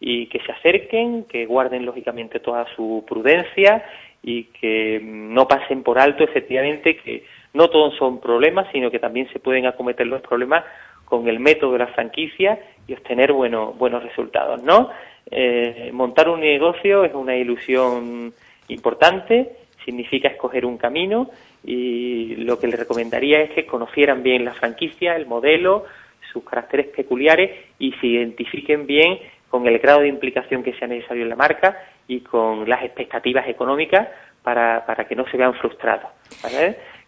y 0.00 0.26
que 0.26 0.40
se 0.40 0.52
acerquen, 0.52 1.24
que 1.24 1.46
guarden 1.46 1.86
lógicamente 1.86 2.40
toda 2.40 2.66
su 2.74 3.04
prudencia 3.06 3.84
y 4.22 4.44
que 4.44 5.00
no 5.02 5.46
pasen 5.46 5.82
por 5.82 5.98
alto 5.98 6.24
efectivamente 6.24 6.96
que 6.96 7.24
no 7.52 7.68
todos 7.68 7.94
son 7.96 8.20
problemas, 8.20 8.66
sino 8.72 8.90
que 8.90 8.98
también 8.98 9.28
se 9.32 9.38
pueden 9.38 9.66
acometer 9.66 10.06
los 10.06 10.22
problemas 10.22 10.64
con 11.04 11.28
el 11.28 11.38
método 11.38 11.74
de 11.74 11.78
la 11.78 11.86
franquicia 11.88 12.58
y 12.88 12.94
obtener 12.94 13.32
buenos 13.32 13.76
buenos 13.78 14.02
resultados, 14.02 14.62
¿no? 14.62 14.90
Eh, 15.30 15.90
montar 15.92 16.28
un 16.28 16.40
negocio 16.40 17.04
es 17.04 17.14
una 17.14 17.36
ilusión 17.36 18.34
importante, 18.68 19.56
significa 19.84 20.28
escoger 20.28 20.64
un 20.64 20.78
camino 20.78 21.30
y 21.64 22.36
lo 22.36 22.58
que 22.58 22.66
les 22.66 22.78
recomendaría 22.78 23.40
es 23.40 23.50
que 23.50 23.66
conocieran 23.66 24.22
bien 24.22 24.44
la 24.44 24.54
franquicia, 24.54 25.16
el 25.16 25.26
modelo, 25.26 25.84
sus 26.32 26.44
caracteres 26.44 26.88
peculiares 26.88 27.50
y 27.78 27.92
se 27.92 28.06
identifiquen 28.06 28.86
bien 28.86 29.18
con 29.48 29.66
el 29.66 29.78
grado 29.78 30.00
de 30.00 30.08
implicación 30.08 30.62
que 30.62 30.74
sea 30.74 30.88
necesario 30.88 31.22
en 31.22 31.28
la 31.28 31.36
marca 31.36 31.78
y 32.08 32.20
con 32.20 32.68
las 32.68 32.82
expectativas 32.82 33.48
económicas 33.48 34.08
para, 34.42 34.84
para 34.84 35.06
que 35.06 35.14
no 35.14 35.24
se 35.28 35.36
vean 35.36 35.54
frustrados. 35.54 36.10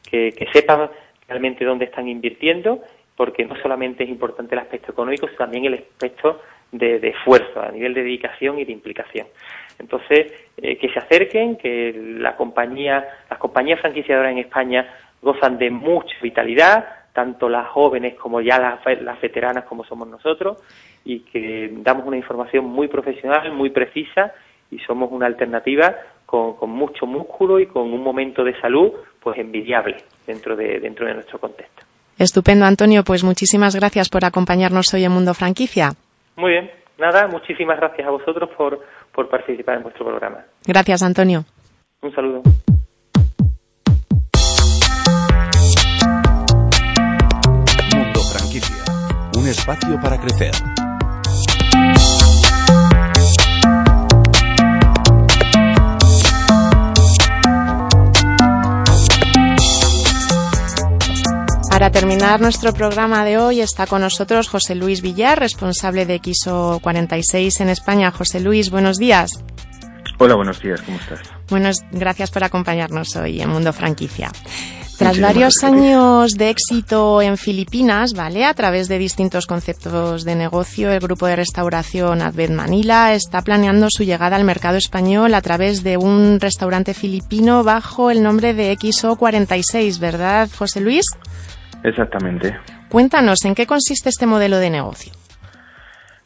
Que, 0.09 0.33
que 0.33 0.47
sepan 0.53 0.88
realmente 1.27 1.64
dónde 1.64 1.87
están 1.87 2.09
invirtiendo, 2.09 2.81
porque 3.16 3.45
no 3.45 3.57
solamente 3.61 4.05
es 4.05 4.11
importante 4.11 4.55
el 4.55 4.61
aspecto 4.61 4.92
económico, 4.92 5.27
sino 5.27 5.38
también 5.38 5.64
el 5.64 5.75
aspecto 5.75 6.40
de, 6.73 7.09
esfuerzo, 7.09 7.61
a 7.61 7.71
nivel 7.71 7.95
de 7.95 8.03
dedicación 8.03 8.59
y 8.59 8.65
de 8.65 8.73
implicación. 8.73 9.27
Entonces, 9.79 10.33
eh, 10.57 10.77
que 10.79 10.89
se 10.89 10.99
acerquen, 10.99 11.57
que 11.57 11.95
la 12.19 12.37
compañía, 12.37 13.07
las 13.29 13.39
compañías 13.39 13.81
franquiciadoras 13.81 14.33
en 14.33 14.39
España 14.39 14.87
gozan 15.21 15.59
de 15.59 15.71
mucha 15.71 16.15
vitalidad, 16.23 16.87
tanto 17.13 17.49
las 17.49 17.69
jóvenes 17.69 18.15
como 18.15 18.41
ya 18.41 18.59
las, 18.59 19.03
las 19.03 19.21
veteranas 19.21 19.65
como 19.65 19.85
somos 19.85 20.09
nosotros, 20.09 20.59
y 21.05 21.21
que 21.21 21.71
damos 21.73 22.07
una 22.07 22.17
información 22.17 22.65
muy 22.65 22.89
profesional, 22.89 23.53
muy 23.53 23.71
precisa, 23.71 24.33
y 24.71 24.79
somos 24.81 25.11
una 25.13 25.27
alternativa 25.27 25.95
con, 26.27 26.57
con, 26.57 26.71
mucho 26.71 27.07
músculo 27.07 27.61
y 27.61 27.67
con 27.67 27.93
un 27.93 28.03
momento 28.03 28.43
de 28.43 28.59
salud 28.61 28.93
pues 29.21 29.39
envidiable 29.39 29.97
dentro 30.27 30.57
de, 30.57 30.81
dentro 30.81 31.07
de 31.07 31.15
nuestro 31.15 31.39
contexto. 31.39 31.83
Estupendo, 32.19 32.65
Antonio. 32.65 33.05
Pues 33.05 33.23
muchísimas 33.23 33.77
gracias 33.77 34.09
por 34.09 34.25
acompañarnos 34.25 34.93
hoy 34.95 35.05
en 35.05 35.13
Mundo 35.13 35.35
Franquicia. 35.35 35.93
Muy 36.37 36.51
bien. 36.53 36.70
Nada, 36.99 37.27
muchísimas 37.27 37.77
gracias 37.79 38.07
a 38.07 38.11
vosotros 38.11 38.49
por, 38.57 38.81
por 39.12 39.29
participar 39.29 39.77
en 39.77 39.83
vuestro 39.83 40.07
programa. 40.07 40.44
Gracias, 40.66 41.03
Antonio. 41.03 41.44
Un 42.01 42.14
saludo. 42.14 42.42
Mundo 47.94 48.20
Franquicia. 48.33 48.85
Un 49.37 49.49
espacio 49.49 50.01
para 50.01 50.18
crecer. 50.18 50.53
Para 61.77 61.91
terminar 61.91 62.41
nuestro 62.41 62.73
programa 62.73 63.23
de 63.23 63.37
hoy 63.37 63.61
está 63.61 63.87
con 63.87 64.01
nosotros 64.01 64.49
José 64.49 64.75
Luis 64.75 65.03
Villar, 65.03 65.39
responsable 65.39 66.07
de 66.07 66.23
XO 66.25 66.81
46 66.83 67.61
en 67.61 67.69
España. 67.69 68.11
José 68.11 68.41
Luis, 68.41 68.71
buenos 68.71 68.97
días. 68.97 69.45
Hola, 70.17 70.37
buenos 70.37 70.62
días, 70.62 70.81
¿cómo 70.81 70.97
estás? 70.97 71.21
Buenos, 71.51 71.83
gracias 71.93 72.31
por 72.31 72.45
acompañarnos 72.45 73.15
hoy 73.17 73.43
en 73.43 73.51
Mundo 73.51 73.75
Franquicia. 73.75 74.33
Tras 74.97 75.21
varios 75.21 75.62
años 75.65 76.33
de 76.39 76.49
éxito 76.49 77.21
en 77.21 77.37
Filipinas, 77.37 78.15
¿vale? 78.15 78.47
A 78.47 78.55
través 78.55 78.89
de 78.89 78.97
distintos 78.97 79.47
conceptos 79.47 80.25
de 80.25 80.35
negocio, 80.35 80.91
el 80.91 81.01
grupo 81.01 81.27
de 81.27 81.37
restauración 81.37 82.23
Advent 82.23 82.55
Manila 82.55 83.12
está 83.12 83.43
planeando 83.43 83.89
su 83.91 84.03
llegada 84.03 84.37
al 84.37 84.45
mercado 84.45 84.79
español 84.79 85.35
a 85.35 85.43
través 85.43 85.83
de 85.83 85.99
un 85.99 86.41
restaurante 86.41 86.95
filipino 86.95 87.65
bajo 87.65 88.11
el 88.11 88.23
nombre 88.23 88.55
de 88.55 88.75
XO 88.81 89.17
46, 89.17 89.99
¿verdad, 89.99 90.49
José 90.57 90.81
Luis? 90.81 91.05
Exactamente. 91.87 92.59
Cuéntanos, 92.88 93.44
¿en 93.44 93.55
qué 93.55 93.64
consiste 93.64 94.09
este 94.09 94.27
modelo 94.27 94.59
de 94.59 94.70
negocio? 94.70 95.12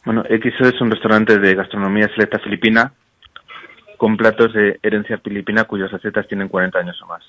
Bueno, 0.03 0.23
XO 0.23 0.67
es 0.67 0.81
un 0.81 0.89
restaurante 0.89 1.37
de 1.37 1.53
gastronomía 1.53 2.07
selecta 2.07 2.39
filipina 2.39 2.91
con 3.97 4.17
platos 4.17 4.53
de 4.53 4.79
herencia 4.81 5.19
filipina 5.19 5.65
cuyas 5.65 5.91
recetas 5.91 6.27
tienen 6.27 6.47
40 6.47 6.79
años 6.79 6.99
o 7.03 7.05
más. 7.05 7.23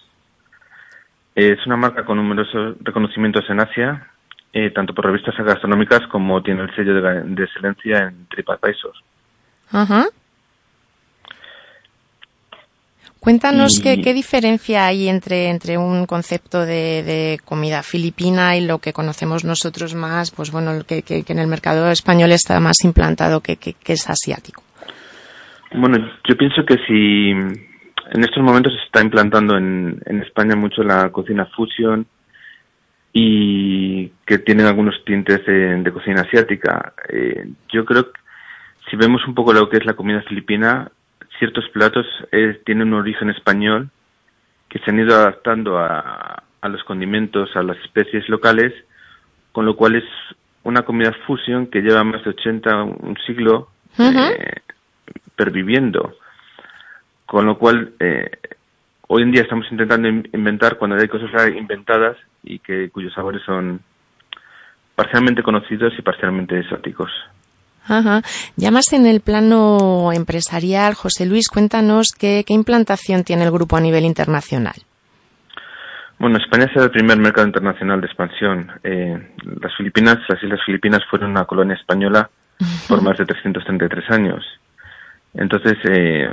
Es 1.34 1.58
una 1.66 1.76
marca 1.76 2.06
con 2.06 2.16
numerosos 2.16 2.76
reconocimientos 2.80 3.44
en 3.50 3.60
Asia, 3.60 4.08
eh, 4.54 4.70
tanto 4.70 4.94
por 4.94 5.04
revistas 5.04 5.36
gastronómicas 5.36 6.06
como 6.06 6.42
tiene 6.42 6.62
el 6.62 6.74
sello 6.74 6.94
de, 6.94 7.22
de 7.24 7.44
excelencia 7.44 7.98
en 7.98 8.26
TripAdvisor. 8.28 8.94
Ajá. 9.72 10.06
Cuéntanos 13.22 13.78
qué, 13.80 14.00
qué, 14.02 14.14
diferencia 14.14 14.85
hay 14.85 15.08
entre, 15.08 15.48
entre 15.48 15.78
un 15.78 16.06
concepto 16.06 16.66
de, 16.66 17.04
de, 17.04 17.38
comida 17.44 17.85
filipina 17.85 18.56
y 18.56 18.66
lo 18.66 18.80
que 18.80 18.92
conocemos 18.92 19.44
nosotros 19.44 19.94
más, 19.94 20.32
pues 20.32 20.50
bueno, 20.50 20.72
que, 20.85 21.02
que, 21.02 21.22
que 21.22 21.32
en 21.32 21.38
el 21.38 21.46
mercado 21.46 21.88
español 21.92 22.32
está 22.32 22.58
más 22.58 22.82
implantado 22.82 23.40
que, 23.40 23.56
es 23.87 24.11
asiático. 24.11 24.64
Bueno, 25.72 25.98
yo 26.28 26.37
pienso 26.37 26.64
que 26.66 26.78
si 26.88 27.30
en 27.30 28.24
estos 28.24 28.42
momentos 28.42 28.72
se 28.72 28.85
está 28.87 29.00
implantando 29.00 29.56
en, 29.56 30.02
en 30.04 30.20
España 30.20 30.56
mucho 30.56 30.82
la 30.82 31.11
cocina 31.11 31.46
fusion 31.54 32.04
y 33.12 34.08
que 34.26 34.38
tienen 34.38 34.66
algunos 34.66 34.96
tintes 35.04 35.46
de, 35.46 35.80
de 35.80 35.92
cocina 35.92 36.22
asiática. 36.22 36.92
Eh, 37.08 37.46
yo 37.72 37.85
creo 37.85 38.11
que 38.11 38.18
si 38.90 38.96
vemos 38.96 39.24
un 39.28 39.37
poco 39.37 39.52
lo 39.52 39.68
que 39.68 39.76
es 39.76 39.87
la 39.87 39.94
comida 39.94 40.22
filipina, 40.22 40.90
ciertos 41.42 41.68
platos 41.70 42.07
eh, 42.31 42.61
tienen 42.64 42.94
un 42.94 43.00
origen 43.00 43.28
español 43.28 43.90
que 44.68 44.78
se 44.78 44.92
han 44.92 45.00
ido 45.00 45.16
adaptando 45.16 45.76
a, 45.76 46.44
a, 46.61 46.68
los 46.68 46.85
condimentos, 46.85 47.50
a 47.57 47.64
las 47.64 47.76
especies 47.78 48.28
locales, 48.28 48.72
con 49.50 49.66
lo 49.66 49.74
cual 49.74 49.96
es 49.96 50.05
una 50.62 50.83
comida 50.83 51.12
fusión 51.26 51.66
que 51.66 51.81
lleva 51.81 52.05
más 52.05 52.22
de 52.22 52.31
80, 52.31 52.83
un 52.85 53.16
siglo 53.26 53.70
uh 53.98 54.02
-huh. 54.02 54.37
eh, 54.38 54.62
perviviendo. 55.35 56.14
Con 57.26 57.46
lo 57.46 57.59
cual, 57.59 57.92
eh, 57.98 58.31
hoy 59.09 59.22
en 59.22 59.33
día 59.33 59.42
estamos 59.42 59.66
intentando 59.72 60.07
inventar 60.09 60.78
cuando 60.78 60.94
hay 60.94 61.09
cosas 61.09 61.28
inventadas 61.57 62.16
y 62.44 62.61
que 62.61 62.88
cuyos 62.90 63.12
sabores 63.14 63.42
son 63.42 63.81
parcialmente 64.94 65.42
conocidos 65.42 65.92
y 65.98 66.02
parcialmente 66.02 66.57
exóticos. 66.61 67.11
Ajá. 67.86 68.22
Ya 68.56 68.70
más 68.70 68.92
en 68.92 69.06
el 69.06 69.20
plano 69.20 70.12
empresarial, 70.12 70.94
José 70.94 71.26
Luis, 71.26 71.48
cuéntanos 71.48 72.12
qué, 72.18 72.44
qué, 72.46 72.54
implantación 72.54 73.24
tiene 73.24 73.44
el 73.44 73.50
grupo 73.50 73.76
a 73.76 73.80
nivel 73.80 74.04
internacional. 74.04 74.74
Bueno, 76.22 76.38
España 76.38 76.66
es 76.66 76.76
el 76.80 76.90
primer 76.92 77.18
mercado 77.18 77.48
internacional 77.48 78.00
de 78.00 78.06
expansión. 78.06 78.70
Eh, 78.84 79.34
las 79.60 79.74
Filipinas, 79.76 80.18
las 80.28 80.40
Islas 80.40 80.60
Filipinas 80.64 81.00
fueron 81.10 81.32
una 81.32 81.46
colonia 81.46 81.74
española 81.74 82.30
por 82.88 83.02
más 83.02 83.18
de 83.18 83.26
333 83.26 84.10
años. 84.10 84.44
Entonces, 85.34 85.78
eh, 85.90 86.32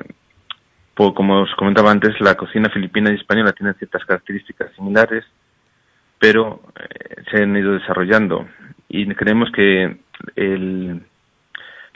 por, 0.93 1.15
como 1.15 1.41
os 1.41 1.49
comentaba 1.55 1.89
antes, 1.89 2.13
la 2.19 2.35
cocina 2.35 2.69
filipina 2.69 3.11
y 3.11 3.15
española 3.15 3.51
tienen 3.53 3.73
ciertas 3.75 4.05
características 4.05 4.71
similares, 4.75 5.25
pero 6.19 6.61
eh, 6.75 7.23
se 7.31 7.41
han 7.41 7.57
ido 7.57 7.73
desarrollando. 7.73 8.47
Y 8.89 9.07
creemos 9.15 9.49
que 9.51 9.97
el, 10.35 11.03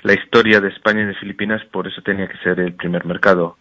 la 0.04 0.14
historia 0.14 0.60
de 0.60 0.70
España 0.70 1.02
y 1.02 1.06
de 1.06 1.16
Filipinas, 1.16 1.64
por 1.72 1.88
eso 1.88 2.02
tenía 2.02 2.28
que 2.28 2.38
ser 2.38 2.60
el 2.60 2.74
primer 2.74 3.06
mercado. 3.06 3.58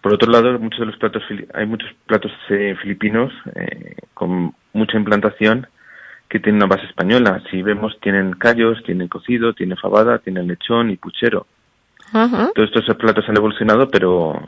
Por 0.00 0.12
otro 0.12 0.30
lado, 0.30 0.58
muchos 0.58 0.80
de 0.80 0.86
los 0.86 0.96
platos 0.98 1.22
hay 1.54 1.66
muchos 1.66 1.90
platos 2.06 2.30
eh, 2.50 2.76
filipinos 2.82 3.32
eh, 3.54 3.96
con 4.12 4.54
mucha 4.74 4.98
implantación 4.98 5.66
que 6.28 6.40
tienen 6.40 6.62
una 6.62 6.74
base 6.74 6.86
española. 6.86 7.42
Si 7.50 7.62
vemos, 7.62 7.98
tienen 8.00 8.32
callos, 8.32 8.82
tienen 8.84 9.08
cocido, 9.08 9.54
tienen 9.54 9.78
fabada, 9.78 10.18
tienen 10.18 10.46
lechón 10.46 10.90
y 10.90 10.96
puchero. 10.96 11.46
Uh 12.12 12.18
-huh. 12.18 12.52
Todos 12.54 12.70
estos 12.74 12.96
platos 12.96 13.26
han 13.28 13.36
evolucionado, 13.36 13.88
pero 13.88 14.46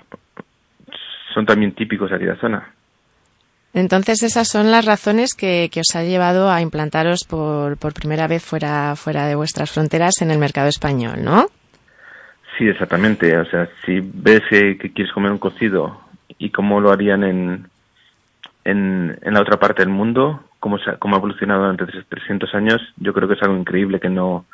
son 1.32 1.46
también 1.46 1.72
típicos 1.72 2.10
de 2.10 2.16
aquella 2.16 2.36
zona. 2.36 2.75
Entonces 3.76 4.22
esas 4.22 4.48
son 4.48 4.70
las 4.70 4.86
razones 4.86 5.34
que, 5.34 5.68
que, 5.70 5.80
os 5.80 5.94
ha 5.94 6.02
llevado 6.02 6.50
a 6.50 6.62
implantaros 6.62 7.24
por, 7.24 7.76
por 7.76 7.92
primera 7.92 8.26
vez 8.26 8.42
fuera, 8.42 8.96
fuera 8.96 9.26
de 9.26 9.34
vuestras 9.34 9.70
fronteras 9.70 10.22
en 10.22 10.30
el 10.30 10.38
mercado 10.38 10.66
español, 10.66 11.22
¿no? 11.22 11.48
Sí, 12.56 12.66
exactamente. 12.66 13.36
O 13.36 13.44
sea, 13.44 13.68
si 13.84 14.00
ves 14.00 14.40
que, 14.48 14.78
quieres 14.78 15.12
comer 15.12 15.30
un 15.30 15.36
cocido 15.36 16.00
y 16.38 16.48
cómo 16.48 16.80
lo 16.80 16.90
harían 16.90 17.22
en, 17.22 17.68
en, 18.64 19.18
en 19.20 19.34
la 19.34 19.42
otra 19.42 19.58
parte 19.58 19.82
del 19.82 19.92
mundo, 19.92 20.42
cómo, 20.58 20.78
cómo 20.98 21.16
ha 21.16 21.18
evolucionado 21.18 21.60
durante 21.60 21.84
300 21.84 22.54
años, 22.54 22.80
yo 22.96 23.12
creo 23.12 23.28
que 23.28 23.34
es 23.34 23.42
algo 23.42 23.58
increíble 23.58 24.00
que 24.00 24.08
no, 24.08 24.46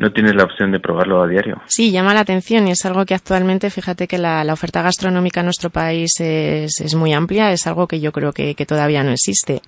no 0.00 0.10
tienes 0.12 0.34
la 0.34 0.44
opción 0.44 0.72
de 0.72 0.80
probarlo 0.80 1.22
a 1.22 1.28
diario. 1.28 1.60
Sí, 1.66 1.92
llama 1.92 2.14
la 2.14 2.20
atención 2.20 2.66
y 2.66 2.70
es 2.70 2.86
algo 2.86 3.04
que 3.04 3.14
actualmente, 3.14 3.68
fíjate 3.68 4.08
que 4.08 4.16
la, 4.16 4.42
la 4.44 4.54
oferta 4.54 4.80
gastronómica 4.80 5.40
en 5.40 5.46
nuestro 5.46 5.68
país 5.68 6.18
es, 6.20 6.80
es, 6.80 6.94
muy 6.94 7.12
amplia, 7.12 7.52
es 7.52 7.66
algo 7.66 7.86
que 7.86 8.00
yo 8.00 8.10
creo 8.10 8.32
que, 8.32 8.54
que 8.54 8.64
todavía 8.64 9.04
no 9.04 9.10
existe. 9.10 9.60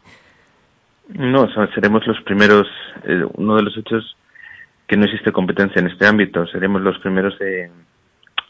No, 1.09 1.42
o 1.42 1.53
sea, 1.53 1.68
seremos 1.75 2.07
los 2.07 2.18
primeros, 2.23 2.66
eh, 3.05 3.27
uno 3.35 3.57
de 3.57 3.62
los 3.62 3.77
hechos 3.77 4.16
que 4.88 4.97
no 4.97 5.05
existe 5.05 5.33
competencia 5.33 5.81
en 5.81 5.88
este 5.88 6.07
ámbito, 6.07 6.47
seremos 6.47 6.81
los 6.81 6.99
primeros 7.01 7.35
eh, 7.38 7.71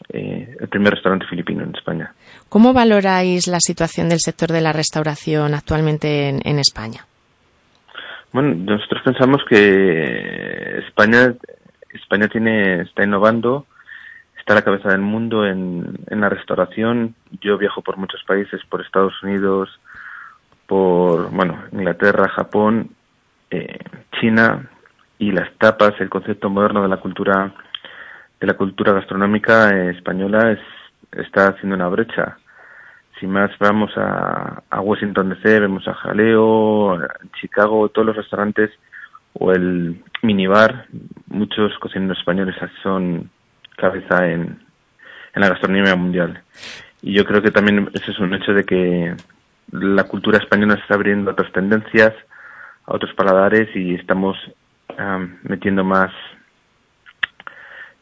el 0.09 0.67
primer 0.69 0.93
restaurante 0.93 1.25
filipino 1.27 1.63
en 1.63 1.75
España. 1.75 2.13
¿Cómo 2.47 2.71
valoráis 2.71 3.47
la 3.47 3.59
situación 3.59 4.07
del 4.07 4.19
sector 4.19 4.53
de 4.53 4.61
la 4.61 4.71
restauración 4.71 5.53
actualmente 5.53 6.29
en, 6.29 6.39
en 6.45 6.59
España? 6.59 7.05
Bueno, 8.31 8.55
nosotros 8.55 9.01
pensamos 9.03 9.41
que 9.49 10.79
España 10.87 11.33
España 11.93 12.27
tiene 12.27 12.81
está 12.81 13.03
innovando, 13.03 13.65
está 14.37 14.53
a 14.53 14.55
la 14.57 14.61
cabeza 14.63 14.89
del 14.89 15.01
mundo 15.01 15.45
en, 15.45 15.97
la 16.09 16.29
restauración. 16.29 17.15
Yo 17.41 17.57
viajo 17.57 17.81
por 17.81 17.97
muchos 17.97 18.23
países, 18.23 18.61
por 18.69 18.81
Estados 18.81 19.13
Unidos, 19.23 19.69
por 20.67 21.29
bueno 21.31 21.63
Inglaterra, 21.71 22.29
Japón, 22.29 22.89
eh, 23.51 23.79
China 24.19 24.69
y 25.19 25.31
las 25.31 25.51
tapas, 25.57 25.93
el 25.99 26.09
concepto 26.09 26.49
moderno 26.49 26.81
de 26.81 26.89
la 26.89 26.97
cultura 26.97 27.53
de 28.39 28.47
la 28.47 28.55
cultura 28.55 28.91
gastronómica 28.91 29.69
española 29.91 30.51
es, 30.51 30.59
está 31.13 31.47
haciendo 31.47 31.77
una 31.77 31.87
brecha. 31.87 32.37
Si 33.17 33.25
más 33.25 33.51
vamos 33.57 33.91
a, 33.95 34.61
Washington 34.81 35.29
DC, 35.29 35.61
vemos 35.61 35.87
a 35.87 35.93
Jaleo, 35.93 36.99
Chicago, 37.39 37.87
todos 37.87 38.07
los 38.07 38.17
restaurantes 38.17 38.69
o 39.33 39.51
el 39.51 40.01
minibar, 40.21 40.87
muchos 41.27 41.77
cocineros 41.79 42.17
españoles 42.17 42.55
son 42.81 43.29
cabeza 43.77 44.27
en, 44.27 44.59
en 45.33 45.41
la 45.41 45.49
gastronomía 45.49 45.95
mundial. 45.95 46.41
Y 47.01 47.13
yo 47.13 47.25
creo 47.25 47.41
que 47.41 47.51
también 47.51 47.89
ese 47.93 48.11
es 48.11 48.19
un 48.19 48.33
hecho 48.33 48.53
de 48.53 48.63
que 48.63 49.15
la 49.71 50.03
cultura 50.05 50.37
española 50.37 50.75
se 50.75 50.81
está 50.81 50.95
abriendo 50.95 51.29
a 51.29 51.33
otras 51.33 51.51
tendencias, 51.51 52.13
a 52.85 52.95
otros 52.95 53.13
paladares 53.15 53.75
y 53.75 53.95
estamos 53.95 54.37
metiendo 55.43 55.83
más 55.83 56.11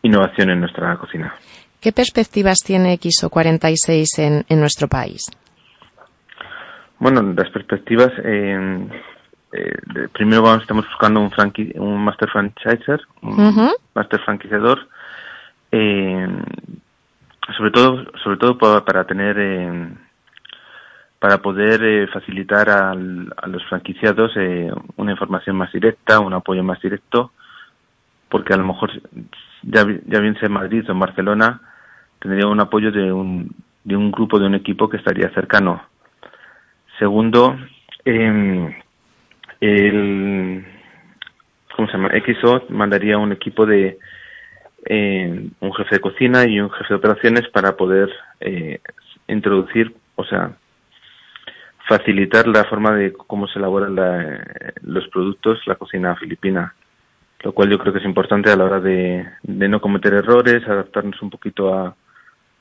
innovación 0.02 0.50
en 0.50 0.60
nuestra 0.60 0.96
cocina. 0.98 1.34
¿Qué 1.80 1.92
perspectivas 1.92 2.60
tiene 2.60 3.00
XO46 3.00 4.20
en, 4.20 4.46
en 4.50 4.60
nuestro 4.60 4.88
país? 4.88 5.22
Bueno, 7.00 7.22
las 7.24 7.50
perspectivas, 7.50 8.12
eh, 8.24 8.88
primero 10.14 10.42
vamos, 10.42 10.62
estamos 10.62 10.86
buscando 10.88 11.20
un, 11.20 11.32
un 11.76 12.04
master 12.04 12.30
franchiser, 12.30 13.02
un 13.22 13.72
master 13.94 14.20
franquiciador, 14.22 14.88
eh, 15.72 16.28
sobre 17.58 17.72
todo, 17.72 18.06
sobre 18.24 18.38
todo 18.38 18.58
para, 18.58 19.04
tener, 19.06 19.36
eh, 19.40 19.90
para 21.20 21.40
poder 21.40 21.84
eh, 21.84 22.08
facilitar 22.08 22.70
a 22.70 22.94
los 22.96 23.64
franquiciados 23.68 24.32
eh, 24.38 24.72
una 24.96 25.12
información 25.12 25.58
más 25.58 25.72
directa, 25.72 26.20
un 26.20 26.34
apoyo 26.34 26.64
más 26.64 26.82
directo, 26.82 27.32
porque 28.30 28.54
a 28.54 28.58
lo 28.58 28.66
mejor 28.66 28.92
ya, 29.64 29.86
ya 30.06 30.20
bien 30.20 30.36
sea 30.36 30.48
en 30.48 30.54
Madrid 30.54 30.86
o 30.88 30.92
en 30.92 31.00
Barcelona, 31.00 31.62
tendría 32.20 32.48
un 32.48 32.60
apoyo 32.60 32.92
de 32.92 33.12
un, 33.12 33.54
de 33.84 33.96
un 33.98 34.12
grupo, 34.12 34.40
de 34.40 34.46
un 34.46 34.56
equipo 34.56 34.88
que 34.88 34.98
estaría 34.98 35.30
cercano. 35.32 35.82
Segundo, 37.00 37.58
eh, 38.06 38.84
el, 39.62 40.66
¿cómo 41.76 41.88
se 41.88 41.94
llama? 41.94 42.10
XO 42.10 42.66
mandaría 42.70 43.18
un 43.18 43.32
equipo 43.32 43.66
de 43.66 43.98
eh, 44.86 45.50
un 45.60 45.74
jefe 45.74 45.96
de 45.96 46.02
cocina 46.02 46.46
y 46.48 46.60
un 46.60 46.72
jefe 46.72 46.90
de 46.90 46.96
operaciones 46.96 47.48
para 47.50 47.78
poder 47.78 48.10
eh, 48.40 48.80
introducir, 49.28 49.96
o 50.16 50.26
sea, 50.26 50.52
facilitar 51.88 52.48
la 52.48 52.64
forma 52.66 52.96
de 52.96 53.14
cómo 53.14 53.48
se 53.48 53.60
elaboran 53.60 53.96
los 54.82 55.08
productos, 55.10 55.60
la 55.68 55.76
cocina 55.76 56.16
filipina, 56.16 56.74
lo 57.44 57.54
cual 57.54 57.70
yo 57.70 57.78
creo 57.78 57.94
que 57.94 58.00
es 58.00 58.06
importante 58.06 58.52
a 58.52 58.56
la 58.56 58.66
hora 58.66 58.80
de, 58.80 59.26
no 59.44 59.82
cometer 59.82 60.14
errores, 60.14 60.68
adaptarnos 60.68 61.22
un 61.22 61.30
poquito 61.30 61.74
a, 61.74 61.96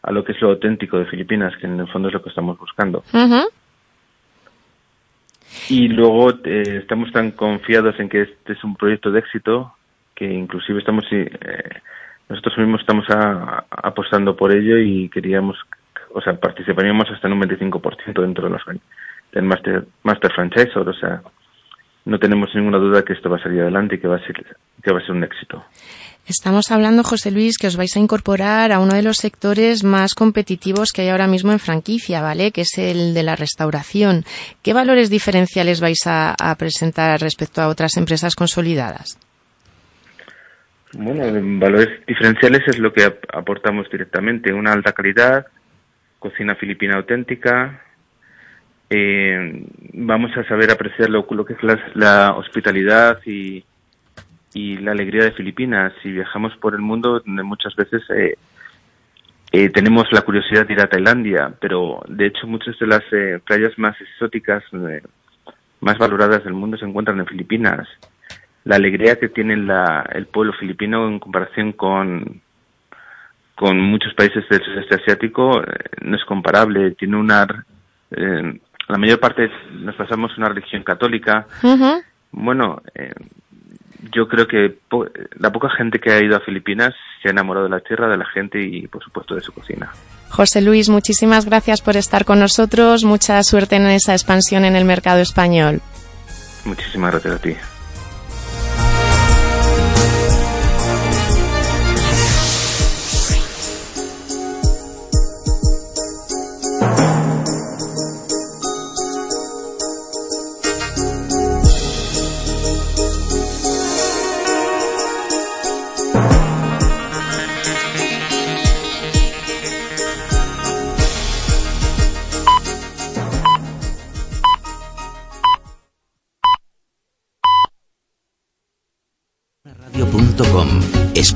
a, 0.02 0.12
lo 0.12 0.24
que 0.24 0.32
es 0.32 0.40
lo 0.40 0.50
auténtico 0.50 0.98
de 0.98 1.06
Filipinas, 1.06 1.54
que 1.58 1.66
en 1.66 1.80
el 1.80 1.88
fondo 1.88 2.08
es 2.08 2.14
lo 2.14 2.22
que 2.22 2.30
estamos 2.30 2.58
buscando. 2.58 3.02
Y 5.68 5.88
luego 5.88 6.30
eh, 6.44 6.78
estamos 6.80 7.12
tan 7.12 7.32
confiados 7.32 7.98
en 7.98 8.08
que 8.08 8.22
este 8.22 8.52
es 8.52 8.64
un 8.64 8.76
proyecto 8.76 9.10
de 9.10 9.20
éxito 9.20 9.74
que 10.14 10.26
inclusive 10.26 10.78
estamos 10.80 11.04
eh, 11.10 11.30
nosotros 12.30 12.58
mismos 12.58 12.80
estamos 12.80 13.06
apostando 13.70 14.36
por 14.36 14.52
ello 14.52 14.78
y 14.78 15.08
queríamos, 15.08 15.58
o 16.14 16.20
sea, 16.20 16.34
participaríamos 16.34 17.10
hasta 17.10 17.26
en 17.26 17.32
un 17.32 17.42
25% 17.42 18.22
dentro 18.22 18.44
de 18.44 18.50
los, 18.50 18.62
del 19.32 19.42
Master, 19.42 19.84
Master 20.04 20.32
Franchisor, 20.32 20.88
o 20.88 20.94
sea, 20.94 21.22
no 22.04 22.18
tenemos 22.20 22.54
ninguna 22.54 22.78
duda 22.78 23.04
que 23.04 23.14
esto 23.14 23.28
va 23.28 23.36
a 23.36 23.42
salir 23.42 23.62
adelante 23.62 23.96
y 23.96 23.98
que 23.98 24.06
va 24.06 24.16
a 24.16 24.24
ser, 24.24 24.46
que 24.80 24.92
va 24.92 24.98
a 24.98 25.02
ser 25.02 25.10
un 25.10 25.24
éxito. 25.24 25.64
Estamos 26.30 26.70
hablando, 26.70 27.02
José 27.02 27.30
Luis, 27.30 27.58
que 27.58 27.66
os 27.66 27.76
vais 27.76 27.94
a 27.96 28.00
incorporar 28.00 28.72
a 28.72 28.78
uno 28.78 28.94
de 28.94 29.02
los 29.02 29.18
sectores 29.18 29.84
más 29.84 30.14
competitivos 30.14 30.92
que 30.92 31.02
hay 31.02 31.08
ahora 31.08 31.26
mismo 31.26 31.50
en 31.52 31.58
franquicia, 31.58 32.22
¿vale? 32.22 32.52
Que 32.52 32.62
es 32.62 32.78
el 32.78 33.14
de 33.14 33.22
la 33.22 33.36
restauración. 33.36 34.24
¿Qué 34.62 34.72
valores 34.72 35.10
diferenciales 35.10 35.80
vais 35.80 36.06
a 36.06 36.56
presentar 36.56 37.20
respecto 37.20 37.60
a 37.60 37.68
otras 37.68 37.96
empresas 37.96 38.34
consolidadas? 38.34 39.18
Bueno, 40.92 41.24
valores 41.58 42.04
diferenciales 42.06 42.62
es 42.66 42.78
lo 42.78 42.92
que 42.92 43.04
aportamos 43.04 43.88
directamente. 43.90 44.52
Una 44.52 44.72
alta 44.72 44.92
calidad, 44.92 45.46
cocina 46.18 46.54
filipina 46.56 46.96
auténtica. 46.96 47.82
Eh, 48.88 49.66
vamos 49.92 50.36
a 50.36 50.44
saber 50.48 50.70
apreciar 50.70 51.10
lo, 51.10 51.24
que 51.26 51.54
es 51.54 51.62
la, 51.94 52.34
hospitalidad 52.36 53.20
y, 53.24 53.64
y, 54.54 54.76
la 54.78 54.92
alegría 54.92 55.24
de 55.24 55.32
Filipinas. 55.32 55.92
Si 56.02 56.10
viajamos 56.10 56.56
por 56.56 56.74
el 56.74 56.80
mundo, 56.80 57.22
muchas 57.24 57.74
veces 57.76 58.02
eh, 58.10 58.36
eh, 59.52 59.68
tenemos 59.70 60.10
la 60.12 60.22
curiosidad 60.22 60.66
de 60.66 60.74
ir 60.74 60.80
a 60.80 60.88
Tailandia, 60.88 61.52
pero 61.60 62.02
de 62.08 62.26
hecho 62.26 62.46
muchas 62.46 62.78
de 62.78 62.86
las 62.86 63.02
playas 63.44 63.78
más 63.78 64.00
exóticas, 64.00 64.62
más 65.80 65.98
valoradas 65.98 66.44
del 66.44 66.54
mundo 66.54 66.76
se 66.76 66.84
encuentran 66.84 67.18
en 67.18 67.26
Filipinas 67.26 67.88
la 68.64 68.76
alegría 68.76 69.18
que 69.18 69.28
tiene 69.28 69.54
el 69.54 70.26
pueblo 70.26 70.52
filipino 70.54 71.08
en 71.08 71.18
comparación 71.18 71.72
con, 71.72 72.40
con 73.54 73.80
muchos 73.80 74.12
países 74.14 74.48
del 74.48 74.62
sudeste 74.62 74.96
asiático 74.96 75.62
eh, 75.62 75.66
no 76.02 76.16
es 76.16 76.24
comparable. 76.24 76.92
Tiene 76.92 77.16
una. 77.16 77.46
Eh, 78.10 78.60
la 78.88 78.98
mayor 78.98 79.20
parte 79.20 79.50
nos 79.72 79.94
pasamos 79.94 80.36
una 80.36 80.48
religión 80.48 80.82
católica. 80.82 81.46
Bueno, 82.32 82.82
eh, 82.94 83.12
yo 84.12 84.28
creo 84.28 84.46
que 84.46 84.78
la 85.38 85.52
poca 85.52 85.68
gente 85.70 85.98
que 85.98 86.10
ha 86.12 86.22
ido 86.22 86.36
a 86.36 86.40
Filipinas 86.40 86.94
se 87.22 87.28
ha 87.28 87.32
enamorado 87.32 87.64
de 87.64 87.70
la 87.70 87.80
tierra, 87.80 88.08
de 88.08 88.16
la 88.16 88.26
gente 88.26 88.60
y, 88.60 88.86
por 88.88 89.02
supuesto, 89.02 89.34
de 89.34 89.40
su 89.40 89.52
cocina. 89.52 89.90
José 90.30 90.62
Luis, 90.62 90.88
muchísimas 90.88 91.44
gracias 91.44 91.82
por 91.82 91.96
estar 91.96 92.24
con 92.24 92.38
nosotros. 92.38 93.04
Mucha 93.04 93.42
suerte 93.42 93.76
en 93.76 93.86
esa 93.86 94.12
expansión 94.12 94.64
en 94.64 94.76
el 94.76 94.84
mercado 94.84 95.20
español. 95.20 95.80
Muchísimas 96.64 97.12
gracias 97.12 97.34
a 97.34 97.38
ti. 97.38 97.56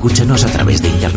Escúchanos 0.05 0.43
a 0.43 0.49
través 0.49 0.83
de 0.83 0.87
Internet 0.89 1.14